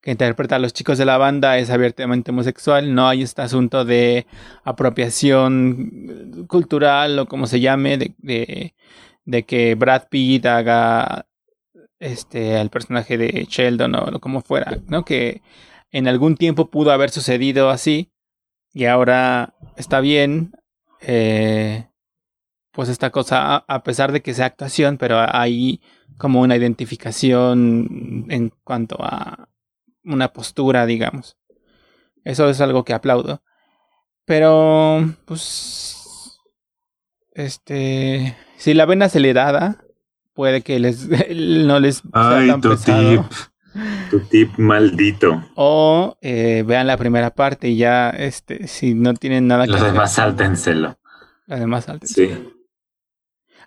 [0.00, 2.94] que interpreta a los chicos de la banda es abiertamente homosexual.
[2.94, 4.26] No hay este asunto de
[4.64, 8.74] apropiación cultural o como se llame, de, de,
[9.24, 11.26] de que Brad Pitt haga
[12.02, 15.04] este al personaje de Sheldon o como fuera, ¿no?
[15.04, 15.42] Que
[15.90, 18.10] en algún tiempo pudo haber sucedido así,
[18.72, 20.52] y ahora está bien,
[21.00, 21.88] eh,
[22.72, 25.82] pues esta cosa, a pesar de que sea actuación, pero hay
[26.16, 29.48] como una identificación en cuanto a
[30.04, 31.36] una postura, digamos.
[32.24, 33.42] Eso es algo que aplaudo.
[34.24, 36.40] Pero, pues,
[37.32, 39.84] este, si la ven acelerada,
[40.34, 41.08] puede que les
[41.66, 43.10] no les sea Ay, tan tu pesado.
[43.10, 43.22] tip.
[44.10, 45.42] Tu tip maldito.
[45.54, 49.80] O eh, vean la primera parte y ya, este, si no tienen nada que Los
[49.80, 50.98] hacer, demás sáltenselo.
[51.46, 52.08] las demás salten.
[52.08, 52.30] Sí.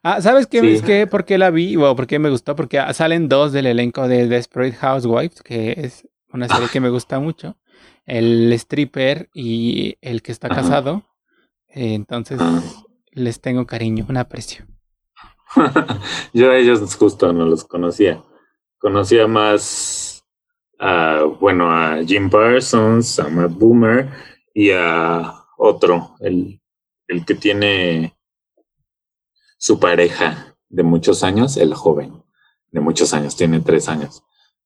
[0.03, 0.61] Ah, ¿sabes qué?
[0.61, 0.67] Sí.
[0.75, 2.55] Es que por qué la vi o por qué me gustó?
[2.55, 6.89] Porque ah, salen dos del elenco de Desperate Housewives, que es una serie que me
[6.89, 7.57] gusta mucho.
[8.05, 11.03] El stripper y el que está casado.
[11.69, 12.61] Eh, entonces Ah.
[13.13, 14.65] les tengo cariño, un aprecio.
[16.33, 18.21] Yo a ellos justo no los conocía.
[18.77, 20.25] Conocía más
[20.79, 24.09] a, bueno, a Jim Parsons, a Matt Boomer
[24.53, 26.61] y a otro, el,
[27.07, 28.15] el que tiene
[29.57, 32.23] su pareja de muchos años, el joven,
[32.71, 34.23] de muchos años, tiene tres años.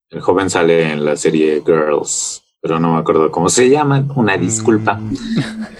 [0.09, 4.37] El joven sale en la serie Girls, pero no me acuerdo cómo se llama, una
[4.37, 4.95] disculpa.
[4.95, 5.13] Mm,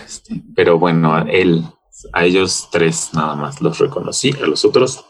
[0.06, 1.64] Este, pero bueno, él,
[2.14, 5.06] a ellos tres nada más los reconocí, a los otros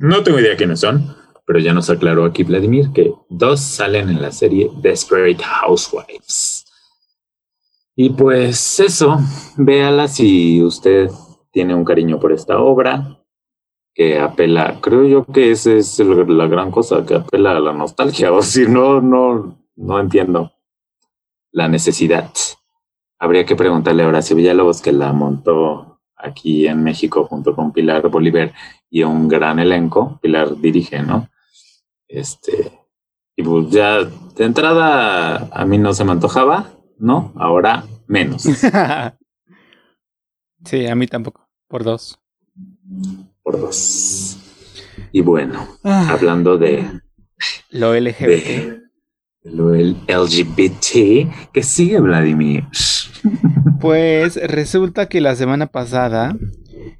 [0.00, 4.22] no tengo idea quiénes son, pero ya nos aclaró aquí Vladimir que dos salen en
[4.22, 6.64] la serie Desperate Housewives.
[7.96, 9.18] Y pues eso,
[9.56, 11.10] véala si usted
[11.50, 13.18] tiene un cariño por esta obra,
[13.92, 18.32] que apela, creo yo que esa es la gran cosa, que apela a la nostalgia,
[18.34, 20.52] o si no, no, no entiendo
[21.50, 22.30] la necesidad.
[23.18, 25.87] Habría que preguntarle a Horacio Villalobos, que la montó
[26.18, 28.52] aquí en México junto con Pilar Bolívar
[28.90, 30.18] y un gran elenco.
[30.20, 31.28] Pilar dirige, ¿no?
[32.08, 32.72] Este,
[33.36, 37.32] y pues ya de entrada a mí no se me antojaba, ¿no?
[37.36, 38.42] Ahora menos.
[40.64, 41.48] sí, a mí tampoco.
[41.68, 42.18] Por dos.
[43.42, 44.38] por dos.
[45.12, 47.00] Y bueno, Ah, hablando de,
[47.70, 48.26] lo LGBT.
[48.26, 48.82] de
[49.44, 52.64] lo LGBT, que sigue Vladimir.
[53.80, 56.36] Pues resulta que la semana pasada,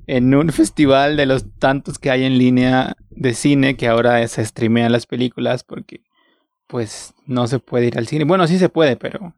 [0.06, 4.44] en un festival de los tantos que hay en línea de cine, que ahora se
[4.44, 6.02] streamean las películas porque
[6.66, 8.24] pues no se puede ir al cine.
[8.24, 9.34] Bueno, sí se puede, pero,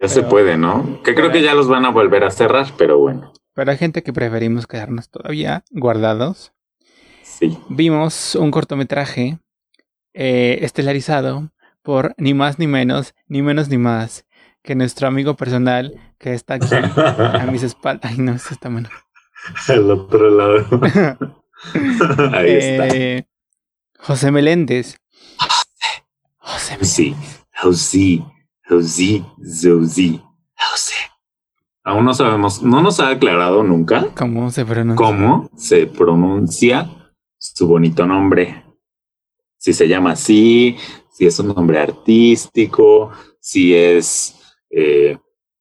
[0.00, 1.02] Ya se puede, ¿no?
[1.04, 4.02] Que creo que ya los van a volver a cerrar, pero bueno, pero hay gente
[4.02, 6.52] que preferimos quedarnos todavía guardados.
[7.22, 7.58] sí.
[7.68, 9.38] Vimos un cortometraje
[10.14, 11.50] eh, estelarizado
[11.82, 14.26] por ni más ni menos, ni menos ni más
[14.62, 18.12] que nuestro amigo personal que está aquí a mis espaldas.
[18.12, 18.88] Ay, no, eso está bueno.
[19.68, 20.66] Al otro lado.
[22.34, 22.88] Ahí está.
[22.88, 23.28] Eh,
[23.98, 24.98] José Meléndez.
[26.38, 26.88] José Meléndez.
[26.88, 27.16] Sí,
[27.58, 28.22] José,
[28.68, 30.20] José, José,
[30.70, 30.94] José.
[31.84, 35.06] Aún no sabemos, no nos ha aclarado nunca ¿Cómo se pronuncia?
[35.06, 36.90] cómo se pronuncia
[37.38, 38.64] su bonito nombre.
[39.56, 40.76] Si se llama así,
[41.12, 44.36] si es un nombre artístico, si es
[44.70, 45.16] eh,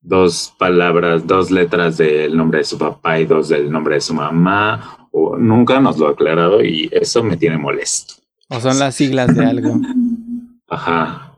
[0.08, 4.14] dos palabras, dos letras del nombre de su papá y dos del nombre de su
[4.14, 8.16] mamá, o nunca nos lo ha aclarado y eso me tiene molesto.
[8.50, 9.76] O son las siglas de algo.
[10.70, 11.34] Ajá.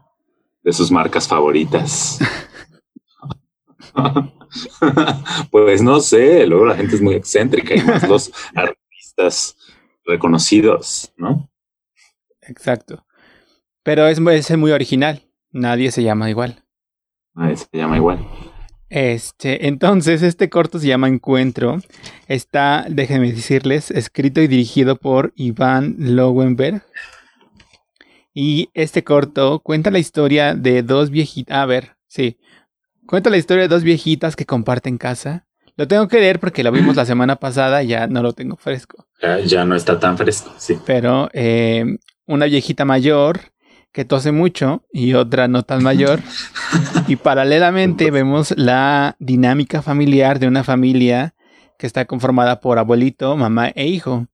[0.63, 2.19] De sus marcas favoritas.
[5.51, 9.55] pues no sé, luego la gente es muy excéntrica y más los artistas
[10.05, 11.49] reconocidos, ¿no?
[12.41, 13.05] Exacto.
[13.83, 15.23] Pero es, muy- es muy original.
[15.51, 16.63] Nadie se llama igual.
[17.35, 18.19] Ay, se llama igual.
[18.89, 21.79] Este, entonces, este corto se llama Encuentro.
[22.27, 26.83] Está, déjenme decirles, escrito y dirigido por Iván Lowenberg.
[28.33, 31.57] Y este corto cuenta la historia de dos viejitas.
[31.57, 32.37] A ver, sí.
[33.07, 35.45] Cuenta la historia de dos viejitas que comparten casa.
[35.75, 39.07] Lo tengo que leer porque lo vimos la semana pasada ya no lo tengo fresco.
[39.21, 40.77] Ya, ya no está tan fresco, sí.
[40.85, 43.39] Pero eh, una viejita mayor
[43.97, 46.21] que tose mucho y otra no tan mayor.
[47.07, 51.33] y paralelamente vemos la dinámica familiar de una familia
[51.79, 54.27] que está conformada por abuelito, mamá e hijo.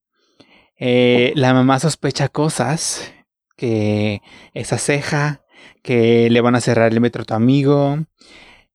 [0.78, 3.14] Eh, la mamá sospecha cosas,
[3.56, 4.22] que
[4.54, 5.44] esa ceja,
[5.82, 8.00] que le van a cerrar el metro a tu amigo.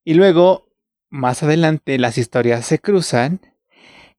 [0.06, 0.70] Y luego,
[1.10, 3.42] más adelante, las historias se cruzan.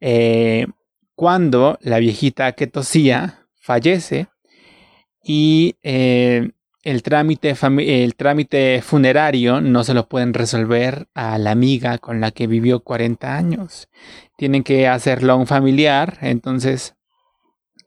[0.01, 0.67] eh,
[1.15, 4.28] cuando la viejita que tosía fallece
[5.24, 6.51] y eh,
[6.84, 7.55] el, trámite
[8.03, 12.82] el trámite funerario no se lo pueden resolver a la amiga con la que vivió
[12.82, 13.89] 40 años.
[14.38, 16.95] Tienen que hacerlo a un familiar, entonces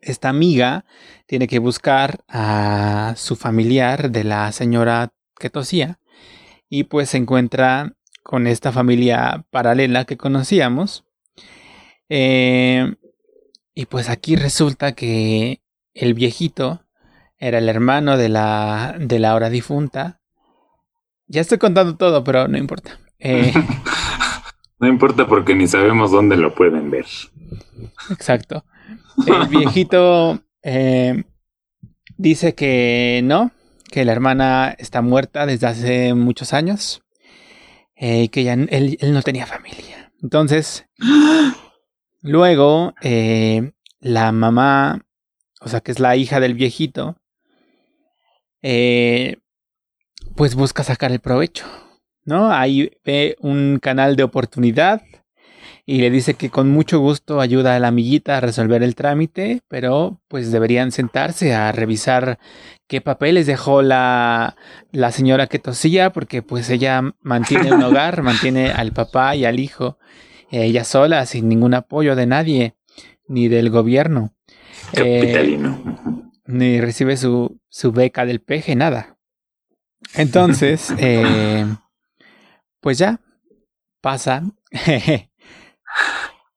[0.00, 0.84] esta amiga
[1.26, 5.98] tiene que buscar a su familiar de la señora que tosía
[6.68, 11.04] y pues se encuentra con esta familia paralela que conocíamos.
[12.08, 12.94] Eh,
[13.74, 15.62] y pues aquí resulta que
[15.94, 16.84] el viejito
[17.42, 20.20] era el hermano de la, de la ahora difunta.
[21.26, 23.00] Ya estoy contando todo, pero no importa.
[23.18, 23.52] Eh,
[24.78, 27.06] no importa porque ni sabemos dónde lo pueden ver.
[28.10, 28.64] Exacto.
[29.26, 31.24] El viejito eh,
[32.16, 33.50] dice que no,
[33.90, 37.02] que la hermana está muerta desde hace muchos años
[37.96, 40.12] y que ya él, él, no tenía familia.
[40.22, 40.86] Entonces,
[42.20, 45.04] luego eh, la mamá,
[45.60, 47.16] o sea, que es la hija del viejito,
[48.62, 49.36] eh,
[50.36, 51.66] pues busca sacar el provecho,
[52.24, 52.50] ¿no?
[52.52, 55.02] Ahí ve un canal de oportunidad
[55.84, 59.62] y le dice que con mucho gusto ayuda a la amiguita a resolver el trámite,
[59.68, 62.38] pero pues deberían sentarse a revisar
[62.86, 64.56] qué papeles dejó la,
[64.92, 69.58] la señora que tosía, porque pues ella mantiene un hogar, mantiene al papá y al
[69.58, 69.98] hijo,
[70.50, 72.74] ella sola, sin ningún apoyo de nadie,
[73.26, 74.34] ni del gobierno.
[74.92, 75.80] Capitalino.
[75.86, 79.18] Eh, ni recibe su, su, beca del peje, nada.
[80.14, 81.66] Entonces, eh,
[82.80, 83.20] pues ya,
[84.00, 84.42] pasa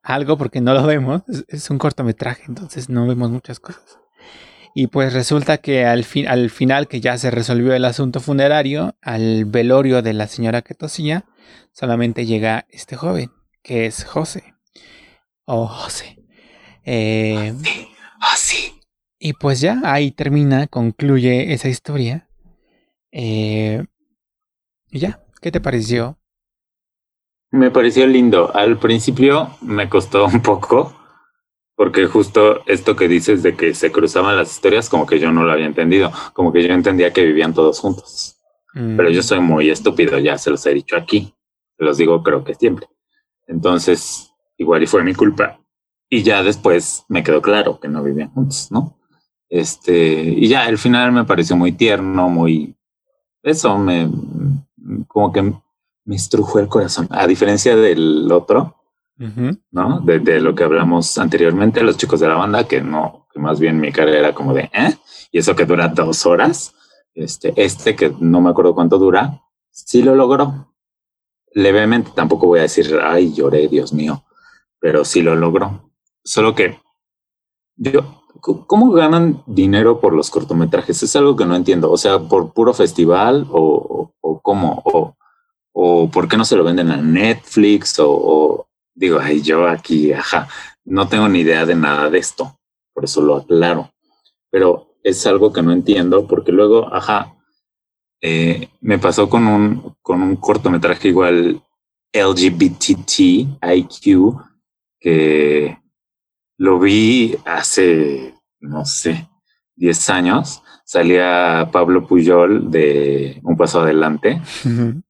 [0.01, 3.99] algo porque no lo vemos, es, es, un cortometraje, entonces no vemos muchas cosas.
[4.77, 8.97] Y pues resulta que al, fin, al final que ya se resolvió el asunto funerario,
[9.01, 11.23] al velorio de la señora que tosía,
[11.71, 13.31] solamente llega este joven,
[13.63, 14.53] que es José.
[15.45, 16.17] Oh, José.
[16.83, 17.53] Eh,
[18.35, 18.74] sí.
[19.25, 22.29] Y pues ya ahí termina, concluye esa historia.
[23.11, 23.83] Eh,
[24.91, 26.19] y ya, ¿qué te pareció?
[27.49, 28.55] Me pareció lindo.
[28.55, 30.95] Al principio me costó un poco,
[31.73, 35.43] porque justo esto que dices de que se cruzaban las historias, como que yo no
[35.43, 38.39] lo había entendido, como que yo entendía que vivían todos juntos.
[38.75, 38.95] Mm.
[38.95, 41.33] Pero yo soy muy estúpido, ya se los he dicho aquí,
[41.79, 42.87] se los digo creo que siempre.
[43.47, 45.59] Entonces, igual y fue mi culpa.
[46.11, 48.94] Y ya después me quedó claro que no vivían juntos, ¿no?
[49.49, 52.75] Este, y ya el final me pareció muy tierno, muy...
[53.43, 54.09] Eso me...
[55.07, 55.53] como que
[56.05, 57.07] me estrujó el corazón.
[57.11, 58.75] A diferencia del otro,
[59.19, 59.61] uh -huh.
[59.71, 59.99] ¿no?
[60.01, 63.59] De, de, lo que hablamos anteriormente, los chicos de la banda, que no, que más
[63.59, 64.95] bien mi cara era como de, ¿eh?
[65.31, 66.73] Y eso que dura dos horas.
[67.15, 69.41] Este, este que no me acuerdo cuánto dura,
[69.71, 70.73] sí lo logró.
[71.53, 74.25] Levemente, tampoco voy a decir, ay, lloré, Dios mío,
[74.79, 75.91] pero sí lo logró.
[76.23, 76.77] Solo que
[77.77, 78.24] yo,
[78.67, 81.01] ¿cómo ganan dinero por los cortometrajes?
[81.01, 81.91] Es algo que no entiendo.
[81.91, 84.83] O sea, por puro festival o, cómo,
[85.73, 90.47] o, por qué no se lo venden a Netflix o, digo, ay, yo aquí, ajá,
[90.85, 92.57] no tengo ni idea de nada de esto,
[92.93, 93.91] por eso lo aclaro,
[94.51, 97.35] pero es algo que no entiendo porque luego, ajá,
[98.21, 101.61] eh, me pasó con un, con un cortometraje igual
[102.13, 104.35] LGBTT IQ
[104.99, 105.77] que
[106.57, 108.34] lo vi hace,
[108.69, 109.29] no sé,
[109.75, 110.61] 10 años.
[110.85, 114.41] Salía Pablo Puyol de Un Paso Adelante.
[114.65, 115.03] Uh -huh.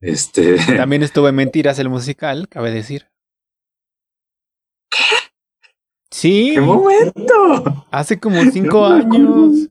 [0.00, 0.56] Este.
[0.76, 3.06] También estuvo en Mentiras el musical, cabe decir.
[4.90, 4.98] ¿Qué?
[6.10, 6.52] Sí.
[6.54, 7.86] ¿Qué momento?
[7.90, 9.68] Hace como cinco años.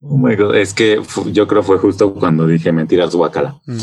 [0.00, 1.00] Oh my god, es que
[1.32, 3.60] yo creo fue justo cuando dije mentiras guacala.
[3.66, 3.78] Mm.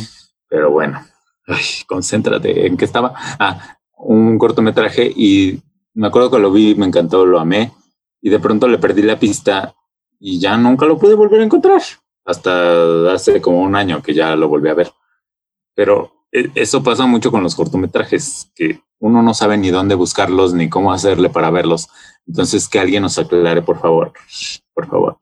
[0.47, 1.05] Pero bueno,
[1.47, 3.13] ay, concéntrate en qué estaba.
[3.39, 5.61] Ah, un cortometraje y
[5.95, 7.71] me acuerdo que lo vi, me encantó, lo amé
[8.21, 9.75] y de pronto le perdí la pista
[10.19, 11.81] y ya nunca lo pude volver a encontrar.
[12.25, 14.91] Hasta hace como un año que ya lo volví a ver.
[15.73, 20.53] Pero e, eso pasa mucho con los cortometrajes, que uno no sabe ni dónde buscarlos
[20.53, 21.87] ni cómo hacerle para verlos.
[22.27, 24.13] Entonces, que alguien nos aclare, por favor,
[24.73, 25.17] por favor,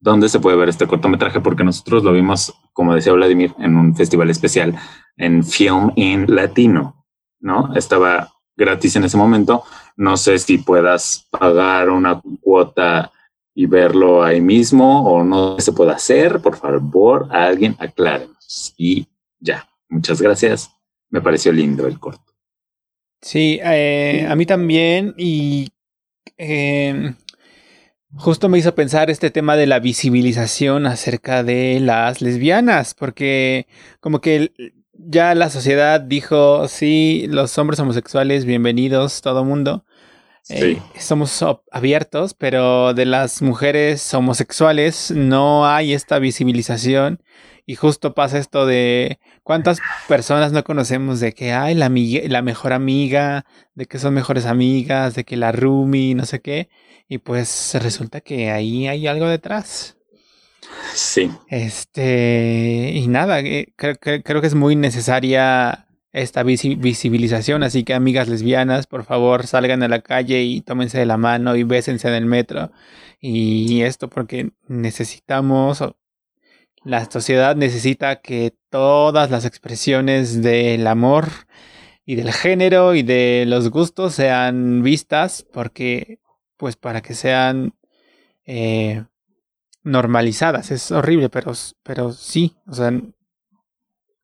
[0.00, 3.94] dónde se puede ver este cortometraje, porque nosotros lo vimos, como decía Vladimir, en un
[3.94, 4.74] festival especial
[5.16, 7.06] en Film in Latino,
[7.38, 7.74] ¿no?
[7.74, 9.64] Estaba gratis en ese momento.
[9.96, 13.10] No sé si puedas pagar una cuota
[13.54, 16.40] y verlo ahí mismo o no se puede hacer.
[16.40, 18.74] Por favor, alguien aclárenos.
[18.76, 19.06] Y
[19.40, 20.70] ya, muchas gracias.
[21.08, 22.34] Me pareció lindo el corto.
[23.22, 25.70] Sí, eh, a mí también y
[26.36, 27.14] eh,
[28.14, 33.66] justo me hizo pensar este tema de la visibilización acerca de las lesbianas, porque
[34.00, 34.52] como que
[34.98, 39.84] ya la sociedad dijo, sí, los hombres homosexuales, bienvenidos, todo mundo.
[40.42, 40.54] Sí.
[40.54, 47.20] Eh, somos abiertos, pero de las mujeres homosexuales no hay esta visibilización
[47.66, 51.90] y justo pasa esto de cuántas personas no conocemos de que hay la,
[52.28, 53.44] la mejor amiga,
[53.74, 56.68] de que son mejores amigas, de que la roomie, no sé qué.
[57.08, 59.96] Y pues resulta que ahí hay algo detrás.
[60.94, 61.30] Sí.
[61.48, 63.96] Este, y nada, eh, creo,
[64.40, 69.88] que es muy necesaria esta visi- visibilización, así que amigas lesbianas, por favor, salgan a
[69.88, 72.72] la calle y tómense de la mano y bésense en el metro.
[73.20, 75.84] Y esto porque necesitamos,
[76.84, 81.28] la sociedad necesita que todas las expresiones del amor
[82.06, 86.20] y del género y de los gustos sean vistas, porque,
[86.56, 87.74] pues, para que sean
[88.46, 89.04] eh,
[89.86, 90.70] normalizadas.
[90.70, 92.92] Es horrible, pero, pero sí, o sea,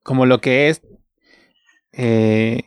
[0.02, 0.82] como lo que es
[1.92, 2.64] eh,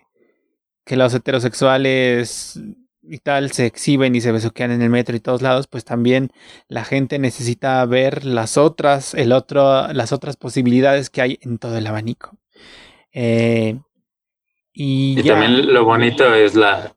[0.86, 2.60] que los heterosexuales
[3.04, 6.32] y tal se exhiben y se besuquean en el metro y todos lados, pues también
[6.68, 11.78] la gente necesita ver las otras, el otro, las otras posibilidades que hay en todo
[11.78, 12.38] el abanico.
[13.14, 13.80] Eh,
[14.74, 15.34] y Y ya.
[15.34, 16.96] también lo bonito es la,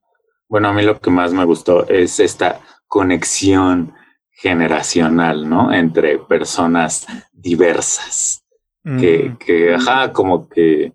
[0.48, 3.94] bueno, a mí lo que más me gustó es esta conexión
[4.38, 5.72] generacional, ¿no?
[5.72, 8.44] Entre personas diversas,
[8.84, 10.92] que, Mm, que ajá, como que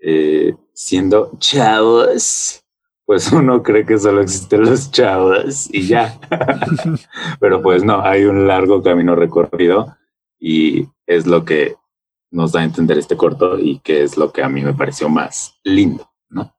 [0.00, 2.64] eh, siendo chavos,
[3.04, 6.20] pues uno cree que solo existen los chavos y ya.
[7.40, 9.96] Pero pues no, hay un largo camino recorrido
[10.38, 11.74] y es lo que
[12.30, 15.08] nos da a entender este corto y que es lo que a mí me pareció
[15.08, 16.54] más lindo, ¿no?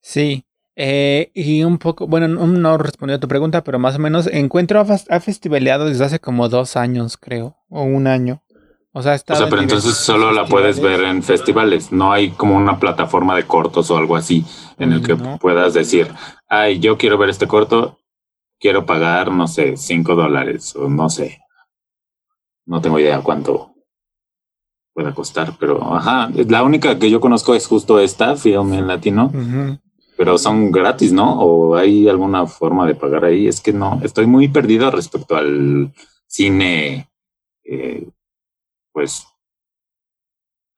[0.00, 0.44] Sí.
[0.76, 4.26] Eh, y un poco, bueno, no, no respondió a tu pregunta, pero más o menos
[4.26, 8.42] Encuentro ha, festivaleado desde hace como dos años, creo, o un año.
[8.92, 11.90] O sea, ha O sea, en pero entonces solo la puedes ver en festivales.
[11.90, 14.44] No hay como una plataforma de cortos o algo así
[14.78, 15.38] en el que No.
[15.38, 16.08] puedas decir,
[16.48, 17.98] ay, yo quiero ver este corto,
[18.60, 21.40] quiero pagar, no sé, cinco dólares o no sé.
[22.66, 23.74] No tengo idea cuánto
[24.92, 29.26] pueda costar, pero ajá, la única que yo conozco es justo esta, Film en Latino,
[29.26, 29.78] Ujú.
[30.16, 31.40] Pero son gratis, ¿no?
[31.40, 33.48] ¿O hay alguna forma de pagar ahí?
[33.48, 35.92] Es que no, estoy muy perdido respecto al
[36.26, 37.08] cine,
[37.64, 38.06] eh,
[38.92, 39.26] pues,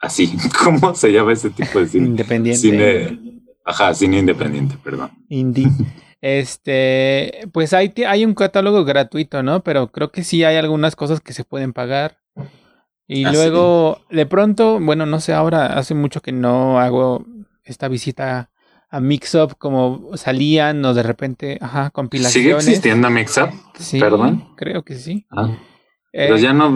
[0.01, 0.33] así,
[0.65, 2.07] ¿cómo se llama ese tipo de cine?
[2.07, 2.61] Independiente.
[2.61, 5.11] Cine, ajá, cine independiente, perdón.
[5.29, 5.69] Indie.
[6.21, 9.63] Este, pues hay, hay un catálogo gratuito, ¿no?
[9.63, 12.19] Pero creo que sí hay algunas cosas que se pueden pagar.
[13.07, 13.37] Y Ah, sí.
[13.37, 17.25] luego, de pronto, bueno, no sé, ahora hace mucho que no hago
[17.65, 18.51] esta visita
[18.89, 22.67] a Mixup, como salían o de repente, ajá, ¿Sigue compilaciones.
[22.69, 23.51] existiendo Mixup?
[23.79, 24.55] Sí, ¿Perdón?
[24.57, 25.27] creo que sí.
[25.31, 25.57] Ah,
[26.13, 26.71] pero Eh, ya no,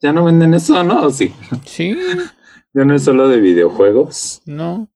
[0.00, 1.02] ya no venden eso, ¿no?
[1.02, 1.32] ¿O sí?
[1.64, 1.96] Sí,
[2.74, 4.40] Ya no es solo de videojuegos.
[4.46, 4.88] no.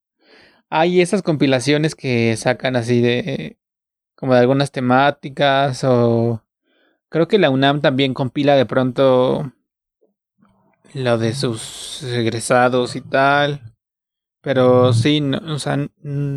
[0.68, 3.56] Hay esas compilaciones que sacan así de
[4.16, 6.42] como de algunas temáticas o
[7.08, 9.52] creo que la UNAM también compila de pronto
[10.92, 13.75] lo de sus egresados y tal.
[14.46, 15.76] Pero sí, no, o sea,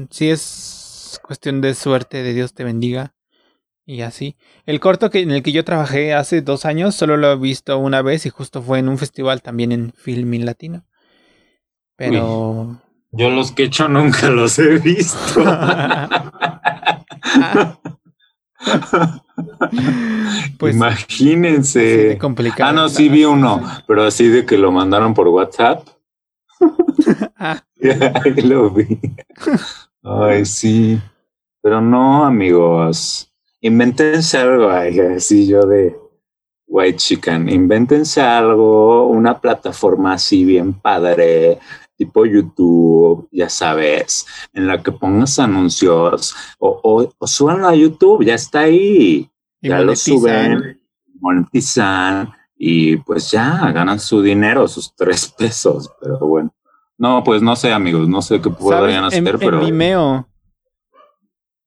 [0.09, 3.13] sí es cuestión de suerte, de Dios te bendiga
[3.85, 4.35] y así.
[4.65, 7.77] El corto que en el que yo trabajé hace dos años solo lo he visto
[7.77, 10.87] una vez y justo fue en un festival también en Filmin Latino.
[11.95, 12.81] Pero
[13.11, 15.43] Yo los que he hecho nunca los he visto.
[20.57, 22.17] pues Imagínense.
[22.19, 22.71] complicado.
[22.71, 25.87] Ah, no, sí vi uno, pero así de que lo mandaron por WhatsApp.
[27.41, 27.63] Ah,
[28.43, 28.99] lo vi.
[30.03, 30.99] Ay, sí.
[31.61, 33.31] Pero no, amigos.
[33.61, 34.69] Invéntense algo.
[34.69, 35.95] Así yo de
[36.67, 37.49] White Chicken.
[37.49, 41.59] Invéntense algo, una plataforma así bien padre,
[41.97, 48.23] tipo YouTube, ya sabes, en la que pongas anuncios o, o, o súbanlo a YouTube,
[48.23, 49.29] ya está ahí.
[49.61, 50.79] y ya lo suben,
[51.19, 55.91] monetizan y pues ya ganan su dinero, sus tres pesos.
[55.99, 56.53] Pero bueno,
[56.99, 58.99] no, pues no sé, amigos, no sé qué podrían.
[58.99, 60.27] En, hacer, en pero Vimeo,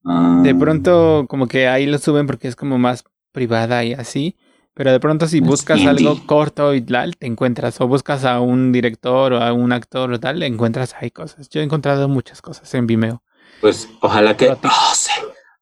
[0.05, 4.37] ah, de pronto como que ahí lo suben porque es como más privada y así.
[4.75, 5.91] Pero de pronto si Es buscas indie.
[5.91, 7.81] algo corto y tal, te encuentras.
[7.81, 11.49] O buscas a un director o a un actor o tal, encuentras ahí cosas.
[11.49, 13.23] Yo he encontrado muchas cosas en Vimeo.
[13.61, 14.49] pues ojalá que.
[14.49, 15.13] José,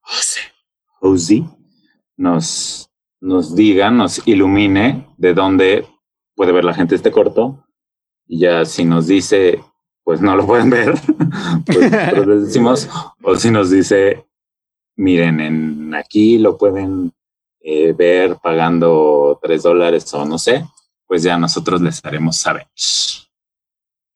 [0.01, 0.41] José,
[1.01, 1.45] José
[2.16, 2.91] nos,
[3.21, 5.87] nos diga, nos ilumine de dónde
[6.35, 7.64] puede ver la gente este corto.
[8.33, 9.61] Y ya si nos dice,
[10.05, 10.95] pues no lo pueden ver,
[11.66, 11.91] pues
[12.28, 12.89] les decimos,
[13.24, 14.24] o si nos dice,
[14.95, 17.12] miren, en aquí lo pueden
[17.59, 20.64] eh, ver pagando tres dólares o no sé,
[21.09, 22.68] pues ya nosotros les haremos saber.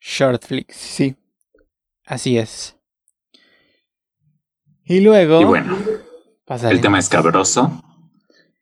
[0.01, 1.17] Shortflix, sí.
[2.07, 2.77] Así es.
[4.85, 5.77] Y luego Y bueno,
[6.45, 7.83] pasaremos, el tema escabroso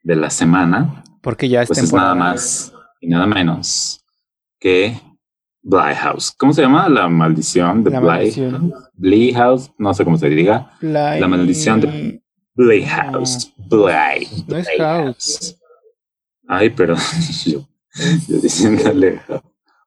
[0.02, 2.72] de la semana, porque ya es pues es nada más
[3.02, 4.02] y nada menos
[4.58, 4.98] que
[5.62, 6.32] Bly House.
[6.36, 6.88] ¿Cómo se llama?
[6.88, 8.74] La maldición de La Bly, maldición.
[8.94, 10.72] Bly House, no sé cómo se diga.
[10.80, 12.22] Bly- La maldición de
[12.54, 13.52] Bly House.
[13.56, 14.28] Bly.
[14.48, 15.58] No es Bly House.
[16.48, 16.96] Ay, pero
[17.46, 17.66] yo,
[18.28, 19.20] yo diciéndole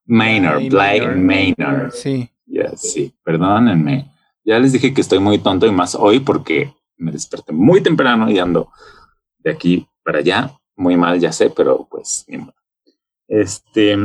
[0.05, 1.91] Maynard, Blake Maynard.
[1.91, 2.29] Sí.
[2.45, 4.11] Ya, sí, perdónenme.
[4.43, 8.29] Ya les dije que estoy muy tonto y más hoy porque me desperté muy temprano
[8.29, 8.69] y ando
[9.39, 10.51] de aquí para allá.
[10.77, 12.25] Muy mal, ya sé, pero pues
[13.27, 13.97] Este,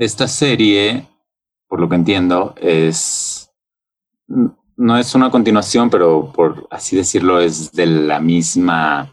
[0.00, 1.06] esta serie,
[1.68, 3.50] por lo que entiendo, es
[4.76, 9.10] no es una continuación, pero por así decirlo, es de la misma,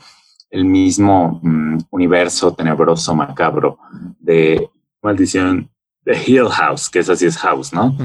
[0.49, 3.77] el mismo mm, universo tenebroso, macabro
[4.17, 4.69] de
[5.01, 5.69] Maldición
[6.05, 7.97] de Hill House, que es así es House, ¿no?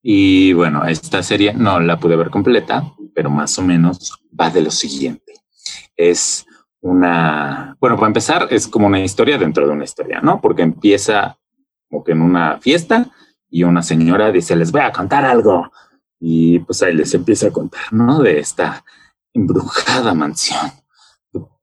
[0.00, 4.62] Y bueno, esta serie no la pude ver completa, pero más o menos va de
[4.62, 5.32] lo siguiente.
[5.96, 6.45] Es
[6.86, 10.40] una, bueno, para empezar, es como una historia dentro de una historia, ¿no?
[10.40, 11.36] Porque empieza
[11.88, 13.10] como que en una fiesta
[13.50, 15.70] y una señora dice, les voy a contar algo.
[16.20, 18.20] Y pues ahí les empieza a contar, ¿no?
[18.20, 18.84] De esta
[19.34, 20.70] embrujada mansión.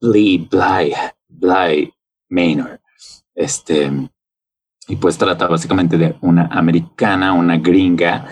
[0.01, 0.93] Bly, Bly,
[1.29, 1.93] Bly
[2.29, 2.81] Manor.
[3.33, 3.91] Este,
[4.87, 8.27] y pues trata básicamente de una americana, una gringa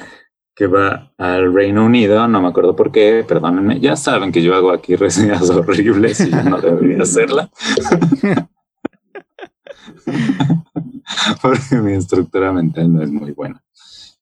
[0.56, 4.56] que va al Reino Unido, no me acuerdo por qué, perdónenme, ya saben que yo
[4.56, 7.50] hago aquí reseñas horribles y no debería hacerla.
[11.42, 13.64] Porque mi estructura mental no es muy buena.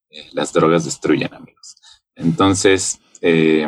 [0.10, 1.76] Eh, las drogas destruyen, amigos.
[2.16, 3.68] Entonces, eh,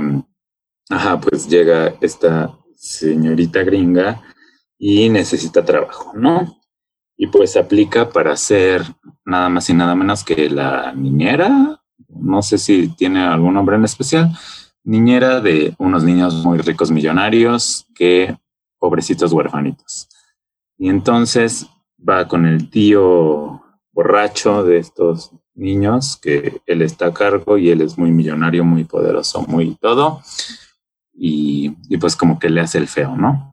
[0.89, 4.21] ajá, pues llega esta señorita gringa
[4.77, 6.61] y necesita trabajo, ¿no?
[7.21, 8.81] y pues aplica para ser
[9.23, 11.79] nada más y nada menos que la niñera,
[12.09, 14.31] no sé si tiene algún nombre en especial,
[14.83, 18.37] niñera de unos niños muy ricos millonarios que
[18.79, 20.09] pobrecitos huérfanitos.
[20.77, 27.57] Y entonces va con el tío borracho de estos niños, que él está a cargo
[27.57, 30.21] y él es muy millonario, muy poderoso, muy todo.
[31.13, 33.51] Y, y pues como que le hace el feo, ¿no?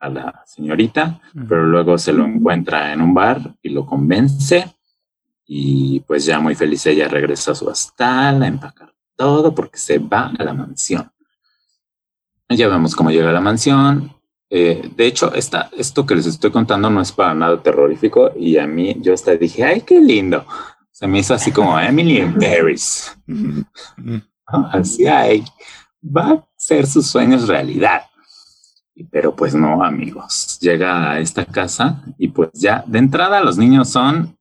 [0.00, 4.77] a la señorita, pero luego se lo encuentra en un bar y lo convence
[5.50, 9.98] y pues ya muy feliz ella regresa a su hostal a empacar todo porque se
[9.98, 11.10] va a la mansión.
[12.48, 14.14] Ya vemos cómo llega a la mansión.
[14.48, 18.56] Eh, de hecho, esta, esto que les estoy contando no es para nada terrorífico y
[18.56, 20.46] a mí yo hasta dije, ay, qué lindo.
[20.90, 23.16] Se me hizo así como Emily in Paris.
[24.46, 25.44] así, ay,
[26.02, 28.02] va a ser sus sueños realidad.
[29.10, 30.58] Pero pues no, amigos.
[30.60, 34.37] Llega a esta casa y pues ya de entrada los niños son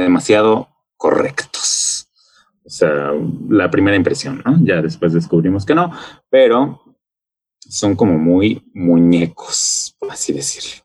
[0.00, 2.08] demasiado correctos.
[2.64, 3.12] O sea,
[3.48, 4.58] la primera impresión, ¿no?
[4.62, 5.92] Ya después descubrimos que no,
[6.30, 6.80] pero
[7.58, 10.82] son como muy muñecos, por así decirlo.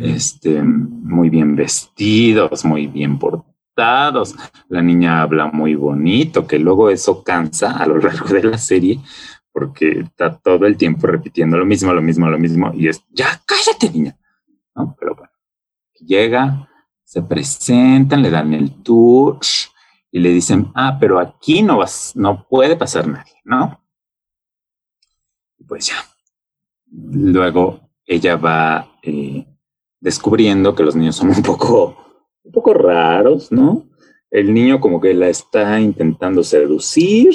[0.00, 4.34] Este, muy bien vestidos, muy bien portados.
[4.68, 9.00] La niña habla muy bonito, que luego eso cansa a lo largo de la serie,
[9.52, 13.42] porque está todo el tiempo repitiendo lo mismo, lo mismo, lo mismo, y es, ya
[13.44, 14.16] cállate, niña.
[14.74, 14.96] ¿No?
[14.98, 15.32] Pero bueno,
[16.00, 16.68] llega,
[17.14, 19.38] se presentan, le dan el tour
[20.10, 23.80] y le dicen, ah, pero aquí no vas, no puede pasar nadie, ¿no?
[25.68, 25.94] Pues ya.
[26.90, 29.46] Luego ella va eh,
[30.00, 31.96] descubriendo que los niños son un poco,
[32.42, 33.88] un poco raros, ¿no?
[34.28, 37.32] El niño como que la está intentando seducir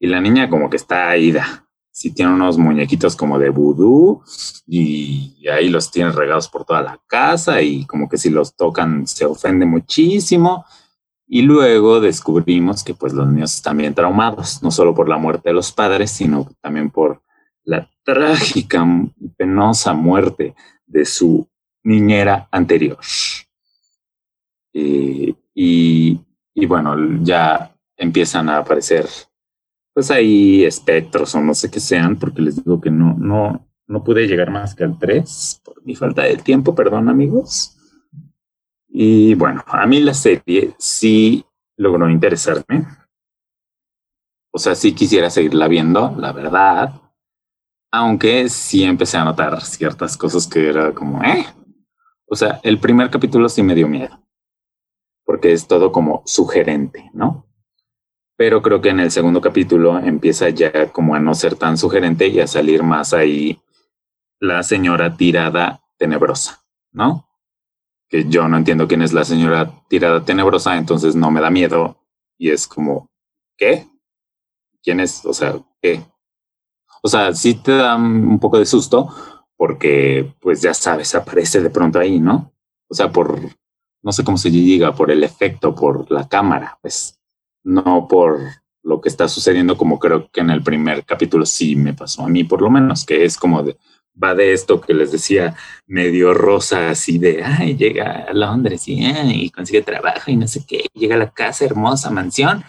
[0.00, 1.67] y la niña como que está ida.
[1.98, 4.22] Sí tiene unos muñequitos como de vudú
[4.68, 9.04] y ahí los tiene regados por toda la casa y como que si los tocan
[9.04, 10.64] se ofende muchísimo.
[11.26, 15.48] Y luego descubrimos que pues los niños están bien traumados, no solo por la muerte
[15.48, 17.20] de los padres, sino también por
[17.64, 18.86] la trágica
[19.16, 20.54] y penosa muerte
[20.86, 21.48] de su
[21.82, 22.98] niñera anterior.
[24.72, 26.20] Eh, y,
[26.54, 26.94] y bueno,
[27.24, 29.08] ya empiezan a aparecer
[29.98, 34.04] pues hay espectros o no sé qué sean, porque les digo que no, no, no
[34.04, 37.76] pude llegar más que al 3 por mi falta de tiempo, perdón amigos.
[38.86, 41.44] Y bueno, a mí la serie sí
[41.76, 42.86] logró interesarme.
[44.52, 47.02] O sea, sí quisiera seguirla viendo, la verdad.
[47.90, 51.44] Aunque sí empecé a notar ciertas cosas que era como, eh.
[52.26, 54.16] O sea, el primer capítulo sí me dio miedo.
[55.24, 57.47] Porque es todo como sugerente, ¿no?
[58.38, 62.28] Pero creo que en el segundo capítulo empieza ya como a no ser tan sugerente
[62.28, 63.60] y a salir más ahí
[64.38, 67.28] la señora tirada tenebrosa, ¿no?
[68.08, 71.98] Que yo no entiendo quién es la señora tirada tenebrosa, entonces no me da miedo
[72.38, 73.10] y es como,
[73.56, 73.88] ¿qué?
[74.84, 75.26] ¿Quién es?
[75.26, 76.00] O sea, ¿qué?
[77.02, 79.12] O sea, sí te da un poco de susto
[79.56, 82.52] porque, pues ya sabes, aparece de pronto ahí, ¿no?
[82.88, 83.36] O sea, por,
[84.00, 87.17] no sé cómo se diga, por el efecto, por la cámara, pues
[87.68, 88.40] no por
[88.82, 92.28] lo que está sucediendo como creo que en el primer capítulo sí me pasó a
[92.28, 93.76] mí por lo menos, que es como de
[94.22, 95.54] va de esto que les decía,
[95.86, 100.64] medio rosa, así de, ay, llega a Londres y, y consigue trabajo y no sé
[100.66, 102.64] qué, llega a la casa hermosa, mansión,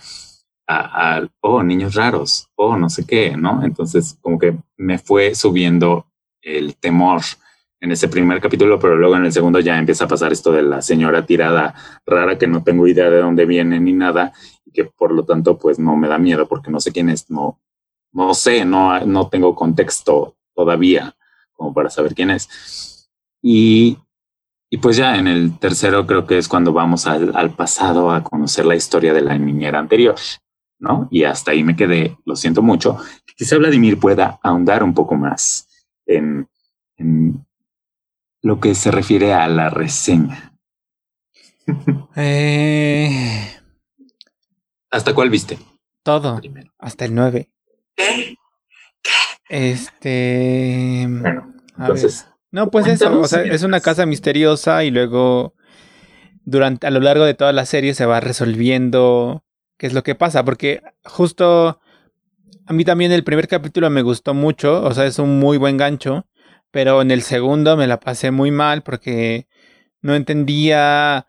[0.68, 3.64] a, oh, niños raros, oh, no sé qué, ¿no?
[3.64, 6.06] Entonces, como que me fue subiendo
[6.43, 7.22] el temor
[7.82, 10.62] en ese primer capítulo, pero luego en el segundo ya empieza a pasar esto de
[10.62, 11.74] la señora tirada
[12.06, 14.34] rara que no tengo idea de dónde viene ni nada
[14.72, 17.59] que por lo tanto pues no me da miedo porque no sé quién es, no,
[18.11, 21.15] no sé, no, no tengo contexto todavía
[21.53, 23.09] como para saber quién es.
[23.41, 23.97] Y,
[24.70, 28.24] y pues ya en el tercero creo que es cuando vamos al, al pasado a
[28.24, 30.15] conocer la historia de la niñera anterior,
[30.80, 31.07] ¿no?
[31.11, 32.97] Y hasta ahí me quedé, lo siento mucho.
[33.36, 35.67] Quizá Vladimir pueda ahondar un poco más
[36.05, 36.47] en,
[36.97, 37.45] en
[38.41, 40.53] lo que se refiere a la reseña.
[42.15, 43.59] Eh,
[44.92, 45.58] ¿Hasta cuál viste?
[46.04, 46.72] todo, Primero.
[46.80, 47.50] hasta el 9.
[47.96, 48.36] ¿Qué?
[49.50, 51.06] Este.
[51.08, 52.34] Bueno, a entonces, ver.
[52.52, 55.54] No, pues eso, o sea, es una casa misteriosa y luego
[56.46, 59.44] durante a lo largo de toda la serie se va resolviendo
[59.78, 61.80] qué es lo que pasa, porque justo
[62.66, 65.78] a mí también el primer capítulo me gustó mucho, o sea, es un muy buen
[65.78, 66.26] gancho,
[66.72, 69.48] pero en el segundo me la pasé muy mal porque
[70.02, 71.28] no entendía,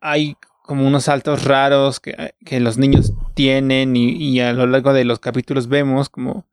[0.00, 0.36] hay
[0.68, 5.18] como unos saltos raros que, que los niños tienen y, a lo largo de los
[5.18, 6.44] capítulos vemos como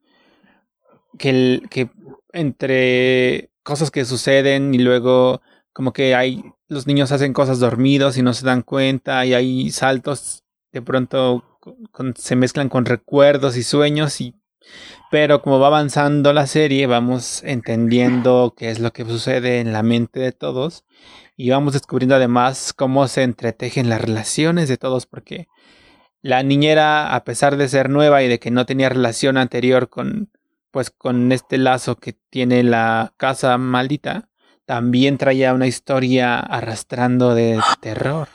[1.19, 1.89] que, que
[2.31, 5.41] entre cosas que suceden y luego
[5.73, 9.69] como que hay los niños hacen cosas dormidos y no se dan cuenta y hay
[9.71, 11.59] saltos de pronto
[12.15, 14.33] se mezclan con recuerdos y sueños y
[15.11, 19.83] pero como va avanzando la serie vamos entendiendo qué es lo que sucede en la
[19.83, 20.85] mente de todos
[21.35, 25.47] y vamos descubriendo además cómo se entretejen las relaciones de todos porque
[26.21, 30.31] la niñera a pesar de ser nueva y de que no tenía relación anterior con
[30.71, 34.29] pues con este lazo que tiene la casa maldita
[34.65, 38.27] también traía una historia arrastrando de terror.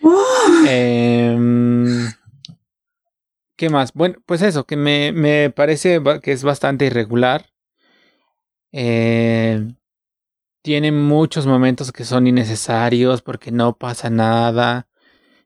[0.68, 2.10] Em,
[3.56, 3.92] ¿Qué más?
[3.92, 7.50] Bueno, pues eso, que me, me parece que es bastante irregular.
[8.72, 9.68] Eh,
[10.62, 14.88] tiene muchos momentos que son innecesarios porque no pasa nada.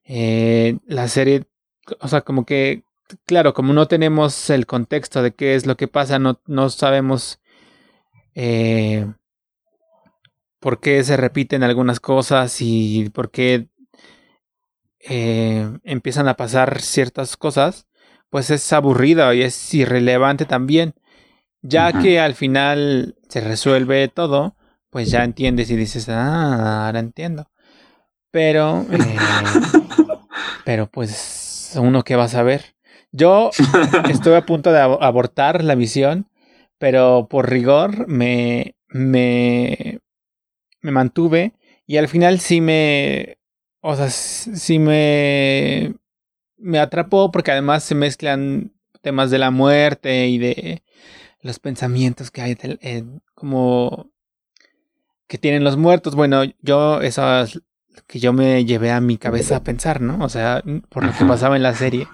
[0.05, 1.45] Eh, la serie,
[2.01, 2.85] o sea, como que,
[3.25, 7.41] claro, como no tenemos el contexto de qué es lo que pasa, no, no sabemos
[8.35, 9.07] eh,
[10.61, 13.69] por qué se repiten algunas cosas y por qué
[15.01, 17.87] eh, empiezan a pasar ciertas cosas,
[18.29, 20.95] pues es aburrido y es irrelevante también.
[21.63, 24.57] Ya que al final se resuelve todo,
[24.97, 27.51] pues ya entiendes y dices, ah, ahora entiendo.
[28.31, 29.43] Pero, eh,
[30.65, 32.75] pero pues, uno que va a saber.
[33.13, 33.51] Yo
[34.09, 36.31] estuve a punto de ab- abortar la misión,
[36.79, 40.01] pero por rigor me, me,
[40.81, 41.53] me mantuve
[41.87, 43.37] y al final sí me,
[43.83, 45.95] o sea, sí me,
[46.57, 48.73] me atrapó porque además se mezclan
[49.03, 50.83] temas de la muerte y de
[51.43, 54.11] los pensamientos que hay del- en- como
[55.27, 56.15] que tienen los muertos.
[56.15, 57.61] Bueno, yo eso es
[58.07, 60.25] que yo me llevé a mi cabeza a pensar, ¿no?
[60.25, 62.07] O sea, por lo que pasaba en la serie,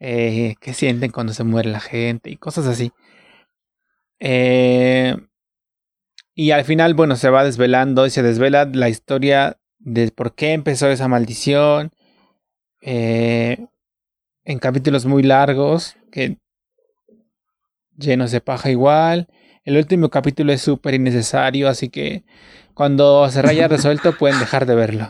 [0.00, 2.92] eh, qué sienten cuando se muere la gente y cosas así.
[4.20, 5.16] Eh,
[6.34, 10.52] y al final, bueno, se va desvelando y se desvela la historia de por qué
[10.52, 11.92] empezó esa maldición.
[12.82, 13.66] eh,
[14.44, 16.38] en capítulos muy largos, que
[17.96, 19.28] llenos de paja igual.
[19.64, 22.24] El último capítulo es súper innecesario, así que
[22.74, 25.08] cuando se haya resuelto pueden dejar de verlo.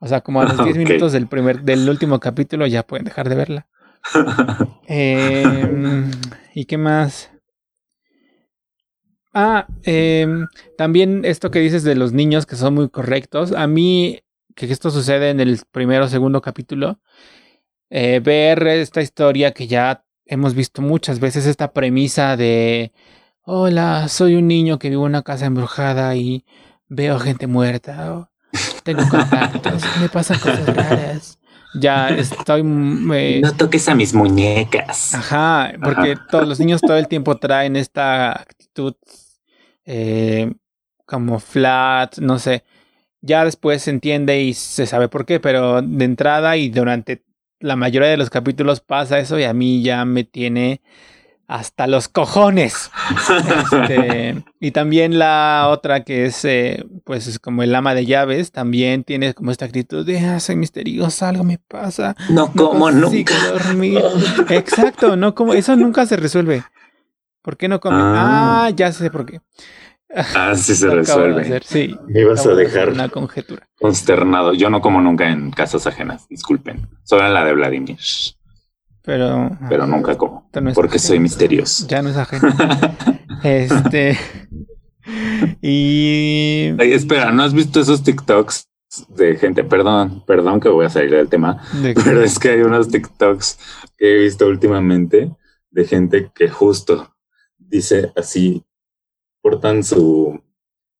[0.00, 0.76] O sea, como a los 10 Ok.
[0.76, 3.66] minutos del primer, del último capítulo ya pueden dejar de verla.
[4.86, 6.10] Em,
[6.54, 7.30] ¿Y qué más?
[9.32, 13.52] Ah, em, también esto que dices de los niños que son muy correctos.
[13.52, 14.20] A mí,
[14.54, 17.00] que esto sucede en el primero o segundo capítulo,
[17.90, 22.92] eh, ver esta historia que ya hemos visto muchas veces, esta premisa de,
[23.44, 26.44] hola, soy un niño que vive en una casa embrujada y
[26.88, 28.30] veo gente muerta,
[28.82, 31.38] tengo contactos, me pasan cosas raras.
[31.80, 32.62] Ya estoy...
[32.62, 35.14] me- no toques a mis muñecas.
[35.14, 38.94] Ajá, porque todos los niños todo el tiempo traen esta actitud
[39.86, 40.52] eh,
[41.06, 42.64] como flat, no sé.
[43.20, 47.24] Ya después se entiende y se sabe por qué, pero de entrada y durante
[47.58, 50.82] la mayoría de los capítulos pasa eso y a mí ya me tiene
[51.46, 52.90] hasta los cojones.
[53.70, 58.50] Este, y también la otra que es, eh, pues, es como el ama de llaves,
[58.52, 62.16] también tiene como esta actitud de, ah, soy misteriosa, algo me pasa.
[62.30, 63.34] No No como nunca.
[63.52, 64.00] dormir.
[64.48, 66.62] Exacto, no como eso nunca se resuelve.
[67.42, 68.00] ¿Por qué no comen?
[68.00, 68.70] Ah, Ah.
[68.70, 69.40] ya sé por qué.
[70.34, 71.42] Ah, sí se resuelve.
[71.42, 71.94] hacer, Sí.
[72.06, 73.68] Me ibas a dejar Una conjetura.
[73.78, 74.54] consternado.
[74.54, 76.88] Yo no como nunca en casas ajenas, disculpen.
[77.02, 77.98] Solo en la de Vladimir.
[79.04, 79.50] Pero.
[79.68, 80.48] Pero nunca como.
[80.52, 81.08] no Porque ajeno.
[81.08, 81.86] soy misterioso.
[81.86, 82.48] Ya no es ajeno.
[83.44, 84.18] este.
[85.60, 86.74] y.
[86.78, 88.68] Ay, espera, ¿no has visto esos TikToks
[89.08, 89.64] de gente?
[89.64, 93.58] Perdón, perdón que voy a salir del tema, de- pero es que hay unos TikToks
[93.96, 95.34] que he visto últimamente
[95.70, 97.14] de gente que justo
[97.58, 98.64] dice así,
[99.42, 100.40] portan su,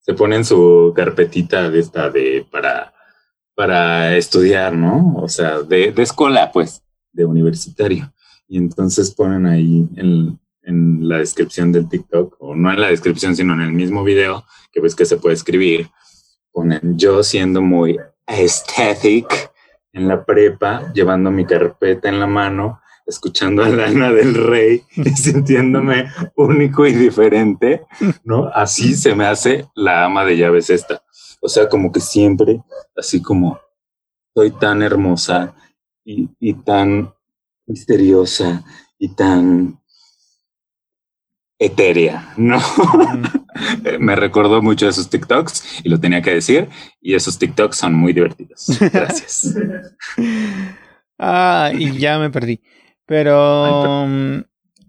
[0.00, 2.92] se ponen su carpetita de esta de para,
[3.54, 5.14] para estudiar, ¿no?
[5.16, 6.82] O sea, de, de escuela, pues,
[7.14, 8.12] de universitario.
[8.46, 13.34] Y entonces ponen ahí en, en la descripción del TikTok, o no en la descripción,
[13.34, 15.88] sino en el mismo video, que ves que se puede escribir,
[16.52, 19.50] ponen yo siendo muy aesthetic
[19.92, 25.10] en la prepa, llevando mi carpeta en la mano, escuchando a Lana del Rey y
[25.16, 27.82] sintiéndome único y diferente,
[28.24, 28.48] ¿no?
[28.52, 31.02] Así se me hace la ama de llaves esta.
[31.40, 32.62] O sea, como que siempre,
[32.96, 33.58] así como
[34.34, 35.54] soy tan hermosa
[36.04, 37.12] y, y tan
[37.66, 38.64] misteriosa
[38.98, 39.80] y tan
[41.58, 42.58] etérea, ¿no?
[44.00, 46.68] Me recordó mucho esos TikToks y lo tenía que decir.
[47.00, 48.78] Y esos TikToks son muy divertidos.
[48.92, 49.54] Gracias.
[51.16, 52.60] Ah, y ya me perdí.
[53.06, 54.04] Pero.
[54.08, 54.40] mm,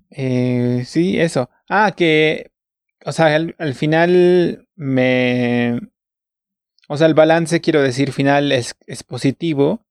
[0.09, 1.51] eh, sí, eso.
[1.70, 2.51] Ah, que.
[3.05, 5.80] O sea, al, al final me.
[6.88, 9.86] O sea, el balance, quiero decir, final es, es positivo.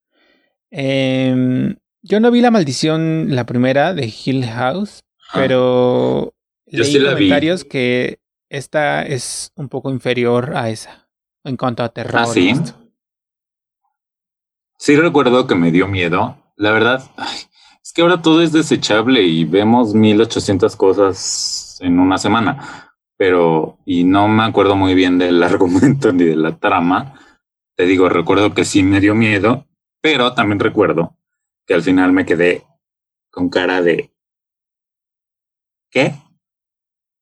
[0.77, 6.35] Em, yo no vi la maldición, la primera de Hill House, pero
[6.67, 7.27] Yo leí sí la vi.
[7.29, 8.19] comentarios que
[8.49, 11.09] esta es un poco inferior a esa
[11.45, 12.23] en cuanto a terror.
[12.23, 12.49] Ah, sí.
[12.49, 12.75] esto.
[14.77, 16.37] Sí recuerdo que me dio miedo.
[16.57, 17.37] La verdad, ay,
[17.81, 22.91] es que ahora todo es desechable y vemos 1800 cosas en una semana.
[23.17, 27.15] Pero, y no me acuerdo muy bien del argumento ni de la trama.
[27.77, 29.67] Te digo, recuerdo que sí me dio miedo,
[30.05, 31.17] pero también recuerdo
[31.67, 32.63] que al final me quedé
[33.31, 34.13] con cara de
[35.91, 36.15] ¿qué?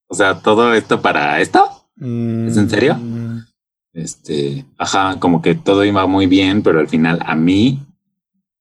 [0.09, 1.64] O sea, todo esto para esto.
[1.97, 2.97] ¿Es en serio?
[2.97, 3.39] Mm,
[3.93, 7.78] Este, ajá, como que todo iba muy bien, pero al final a mí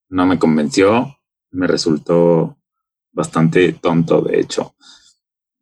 [0.08, 1.18] no me convenció,
[1.50, 2.56] me resultó
[3.10, 4.76] bastante tonto, de hecho.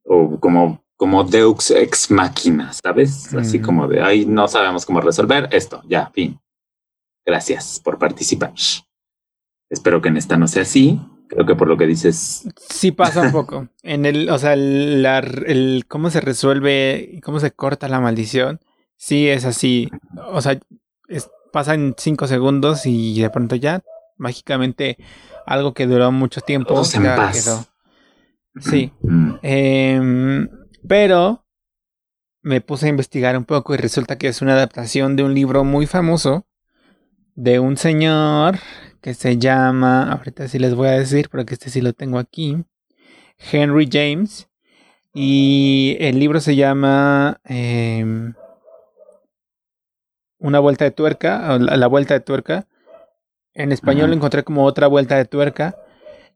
[0.04, 3.32] O como, como Deux ex máquina, ¿sabes?
[3.34, 3.62] Así Mm.
[3.62, 6.38] como de, ay, no sabemos cómo resolver esto, ya, fin.
[7.24, 8.52] Gracias por participar.
[9.68, 11.00] Espero que en esta no sea así.
[11.28, 13.68] Creo que por lo que dices, Sí pasa un poco.
[13.84, 18.00] En el, o sea, el, la- el cómo se resuelve y cómo se corta la
[18.00, 18.58] maldición,
[18.96, 19.88] sí es así.
[20.32, 20.58] O sea,
[21.08, 23.80] es, pasa en cinco segundos y de pronto ya,
[24.16, 24.96] mágicamente,
[25.46, 26.74] algo que duró mucho tiempo.
[27.16, 27.44] Paz.
[27.44, 27.66] quedó.
[28.60, 28.92] Sí.
[29.42, 30.48] Em,
[30.88, 31.46] pero
[32.42, 35.62] me puse a investigar un poco y resulta que es una adaptación de un libro
[35.62, 36.46] muy famoso
[37.40, 38.58] de un señor
[39.00, 42.66] que se llama, ahorita sí les voy a decir, porque este sí lo tengo aquí,
[43.50, 44.50] Henry James.
[45.14, 48.34] Y el libro se llama em,
[50.38, 52.66] Una vuelta de tuerca, o la, la vuelta de tuerca.
[53.54, 55.78] En español lo encontré como otra vuelta de tuerca.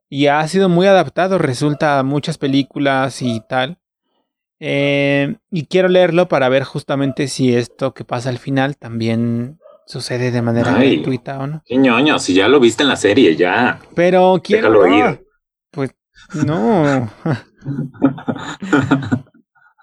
[0.08, 3.78] Y ha sido muy adaptado, resulta a muchas películas y tal.
[4.58, 10.30] Eh, y quiero leerlo para ver justamente si esto que pasa al final también sucede
[10.30, 10.96] de manera Ay.
[10.96, 11.62] gratuita o no.
[11.64, 13.80] qué ñoño, si ya lo viste en la serie, ya.
[13.94, 14.70] Pero quiero.
[14.70, 15.26] Déjalo no, ir.
[15.70, 15.90] Pues
[16.46, 17.10] no.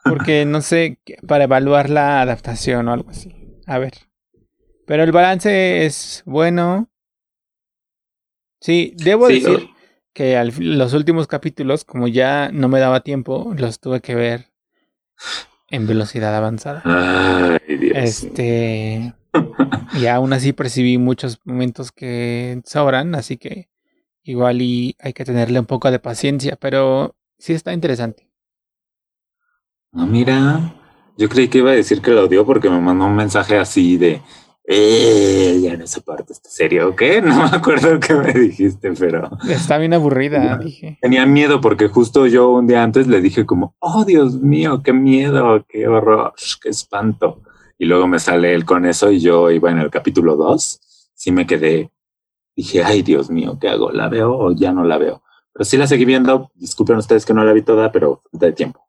[0.04, 3.34] Porque no sé, para evaluar la adaptación o algo así.
[3.68, 3.94] A ver.
[4.88, 6.90] Pero el balance es bueno.
[8.60, 9.70] Sí, debo Sí, decir
[10.14, 14.48] que al, los últimos capítulos, como ya no me daba tiempo, los tuve que ver
[15.70, 16.82] en velocidad avanzada.
[16.84, 17.98] Ay, Dios.
[17.98, 19.14] Este.
[19.94, 23.70] Y aún así percibí muchos momentos que sobran, así que
[24.24, 28.30] igual y hay que tenerle un poco de paciencia, pero sí está interesante.
[29.94, 30.74] Ah, mira,
[31.18, 33.98] yo creí que iba a decir que lo odió porque me mandó un mensaje así
[33.98, 34.22] de,
[34.64, 37.22] eh, ya no soporto esta serie, ¿o qué?
[37.22, 40.98] No me acuerdo qué me dijiste, pero Está bien aburrida, dije.
[41.02, 44.94] tenía miedo porque justo yo un día antes le dije como, oh, Dios mío, qué
[44.94, 47.42] miedo, qué horror, qué espanto.
[47.82, 51.32] Y luego me sale él con eso y yo iba en el capítulo 2, sí
[51.32, 51.90] me quedé,
[52.56, 53.92] dije, ay, Dios mío, ¿qué hago?
[53.92, 55.24] ¿La veo o ya no la veo?
[55.52, 58.88] Pero sí la seguí viendo, disculpen ustedes que no la vi toda, pero de tiempo.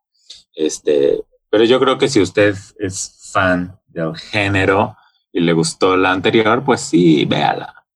[0.55, 4.95] Este, pero yo creo que si usted es fan del género
[5.33, 7.87] y le gustó la anterior, pues sí, véala.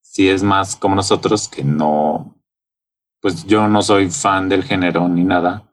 [0.00, 2.40] Si es más como nosotros que no,
[3.20, 5.68] pues yo no soy fan del género ni nada,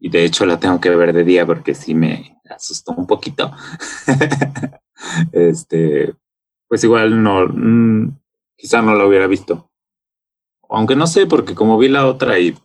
[0.00, 3.50] Y de hecho la tengo que ver de día porque sí me asustó un poquito.
[5.32, 6.14] este,
[6.68, 8.18] pues igual no, mm,
[8.56, 9.70] quizá no lo hubiera visto.
[10.68, 12.56] Aunque no sé, porque como vi la otra y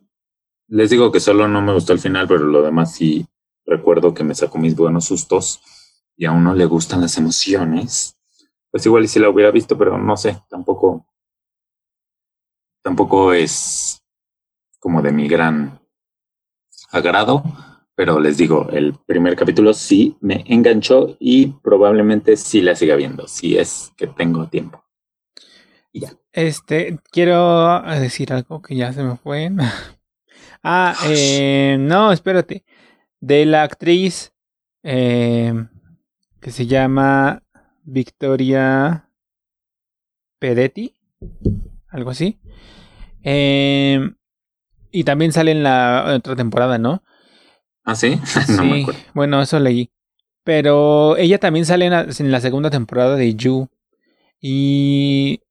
[0.67, 3.25] les digo que solo no me gustó el final, pero lo demás sí
[3.65, 5.61] recuerdo que me sacó mis buenos sustos
[6.15, 8.17] y a uno le gustan las emociones.
[8.71, 11.05] Pues igual y si la hubiera visto, pero no sé, tampoco,
[12.81, 14.03] tampoco es
[14.79, 15.79] como de mi gran
[16.91, 17.43] agrado,
[17.95, 23.27] pero les digo, el primer capítulo sí me enganchó y probablemente sí la siga viendo,
[23.27, 24.83] si es que tengo tiempo.
[25.91, 26.13] Y ya.
[26.31, 29.51] Este, quiero decir algo que ya se me fue.
[30.63, 32.65] ah, eh, no, espérate.
[33.19, 34.33] De la actriz
[34.81, 35.53] eh,
[36.41, 37.43] que se llama
[37.83, 39.07] Victoria
[40.39, 40.95] Pedetti,
[41.89, 42.39] algo así.
[43.21, 43.99] Eh,
[44.91, 47.03] y también sale en la otra temporada, ¿no?
[47.84, 48.19] Ah, sí.
[48.49, 48.86] no sí.
[49.13, 49.91] Bueno, eso leí.
[50.43, 53.69] Pero ella también sale en la, segunda temporada de You.
[54.41, 55.41] Y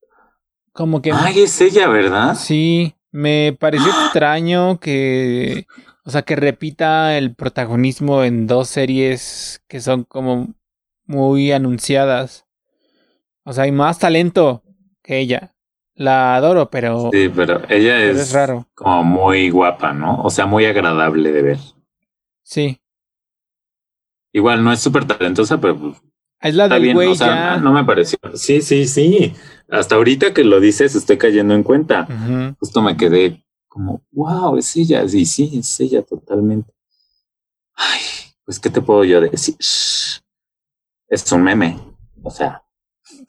[0.71, 1.11] como que...
[1.11, 2.35] Ay, es ella, ¿verdad?
[2.35, 5.65] Sí, me pareció extraño que...
[6.05, 10.53] O sea, que repita el protagonismo en dos series que son como
[11.05, 12.45] muy anunciadas.
[13.45, 14.63] O sea, hay más talento
[15.01, 15.53] que ella.
[15.95, 17.09] La adoro, pero.
[17.13, 18.67] Sí, pero ella es, raro.
[18.73, 20.21] como muy guapa, ¿no?
[20.23, 21.57] O sea, muy agradable de ver.
[22.53, 22.79] Sí.
[24.31, 25.79] Igual no es súper talentosa, pero.
[25.79, 25.95] Pues,
[26.39, 27.07] es la del güey.
[27.07, 28.19] O sea, no me pareció.
[28.35, 29.33] Sí, sí, sí.
[29.69, 32.07] Hasta ahorita que lo dices, estoy cayendo en cuenta.
[32.59, 35.07] Justo me quedé como, wow, es ella.
[35.07, 36.71] Sí, sí, es ella totalmente.
[37.73, 38.01] Ay,
[38.45, 39.55] pues, ¿qué te puedo yo decir?
[39.57, 41.79] Es un meme.
[42.21, 42.63] O sea,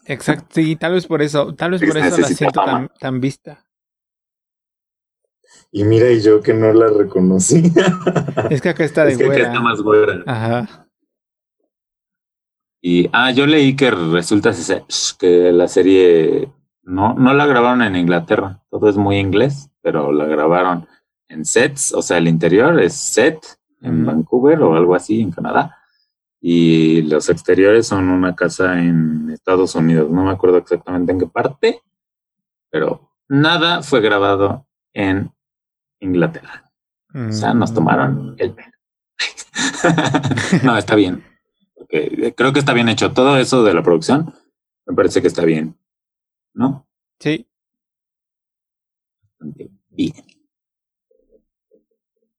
[0.04, 2.62] Exacto, sí, tal vez por eso, tal vez por eso la siento
[3.00, 3.63] tan, vista.
[5.76, 7.64] Y mira, y yo que no la reconocí.
[8.48, 10.22] Es que acá está de es que Acá está más güera.
[10.24, 10.86] Ajá.
[12.80, 14.52] Y, ah, yo leí que resulta
[15.18, 16.48] que la serie
[16.82, 18.62] no, no la grabaron en Inglaterra.
[18.70, 20.86] Todo es muy inglés, pero la grabaron
[21.26, 23.44] en sets, o sea, el interior es set
[23.80, 25.76] en Vancouver o algo así en Canadá
[26.40, 30.08] y los exteriores son una casa en Estados Unidos.
[30.08, 31.80] No me acuerdo exactamente en qué parte,
[32.70, 35.33] pero nada fue grabado en
[36.04, 36.70] Inglaterra.
[37.14, 38.36] O sea, nos tomaron mm.
[38.38, 38.72] el pelo.
[40.64, 41.24] no, está bien.
[41.74, 43.12] Porque creo que está bien hecho.
[43.12, 44.34] Todo eso de la producción
[44.86, 45.78] me parece que está bien.
[46.52, 46.86] ¿No?
[47.20, 47.48] Sí.
[49.38, 50.12] Bien.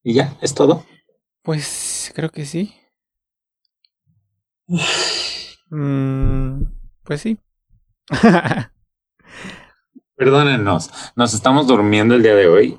[0.03, 0.37] ¿Y ya?
[0.41, 0.85] ¿Es todo?
[1.41, 2.73] Pues creo que sí.
[5.71, 6.65] Mm,
[7.03, 7.39] pues sí.
[10.15, 12.77] Perdónenos, nos estamos durmiendo el día de hoy.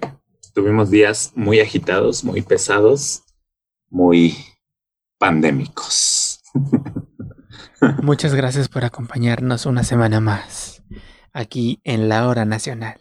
[0.56, 3.22] Tuvimos días muy agitados, muy pesados,
[3.90, 4.34] muy
[5.18, 6.40] pandémicos.
[8.02, 10.82] Muchas gracias por acompañarnos una semana más
[11.34, 12.98] aquí en la hora nacional.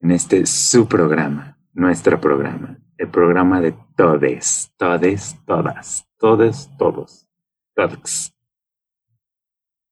[0.00, 7.26] En este su programa, nuestro programa, el programa de todes, todes, todas, todes, todos.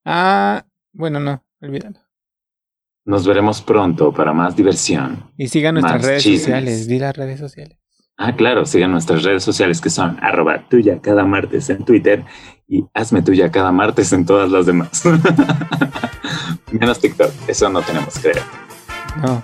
[0.05, 2.08] Ah, bueno, no, olvídalo.
[3.09, 5.33] Nos veremos pronto para más diversión.
[5.39, 7.79] Y sigan nuestras redes sociales, di las redes sociales.
[8.19, 12.27] Ah, claro, sigan nuestras redes sociales que son arroba tuya cada martes en Twitter
[12.69, 15.05] y hazme tuya cada martes en todas las demás.
[16.71, 18.43] Menos TikTok, eso no tenemos, creo.
[19.23, 19.43] No.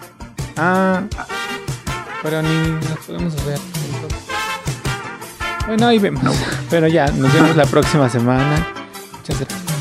[0.58, 1.02] Ah,
[2.22, 3.58] pero ni nos podemos ver.
[5.66, 6.22] Bueno, ahí vemos.
[6.68, 8.66] Pero ya, nos vemos la próxima semana.
[9.16, 9.73] Muchas gracias.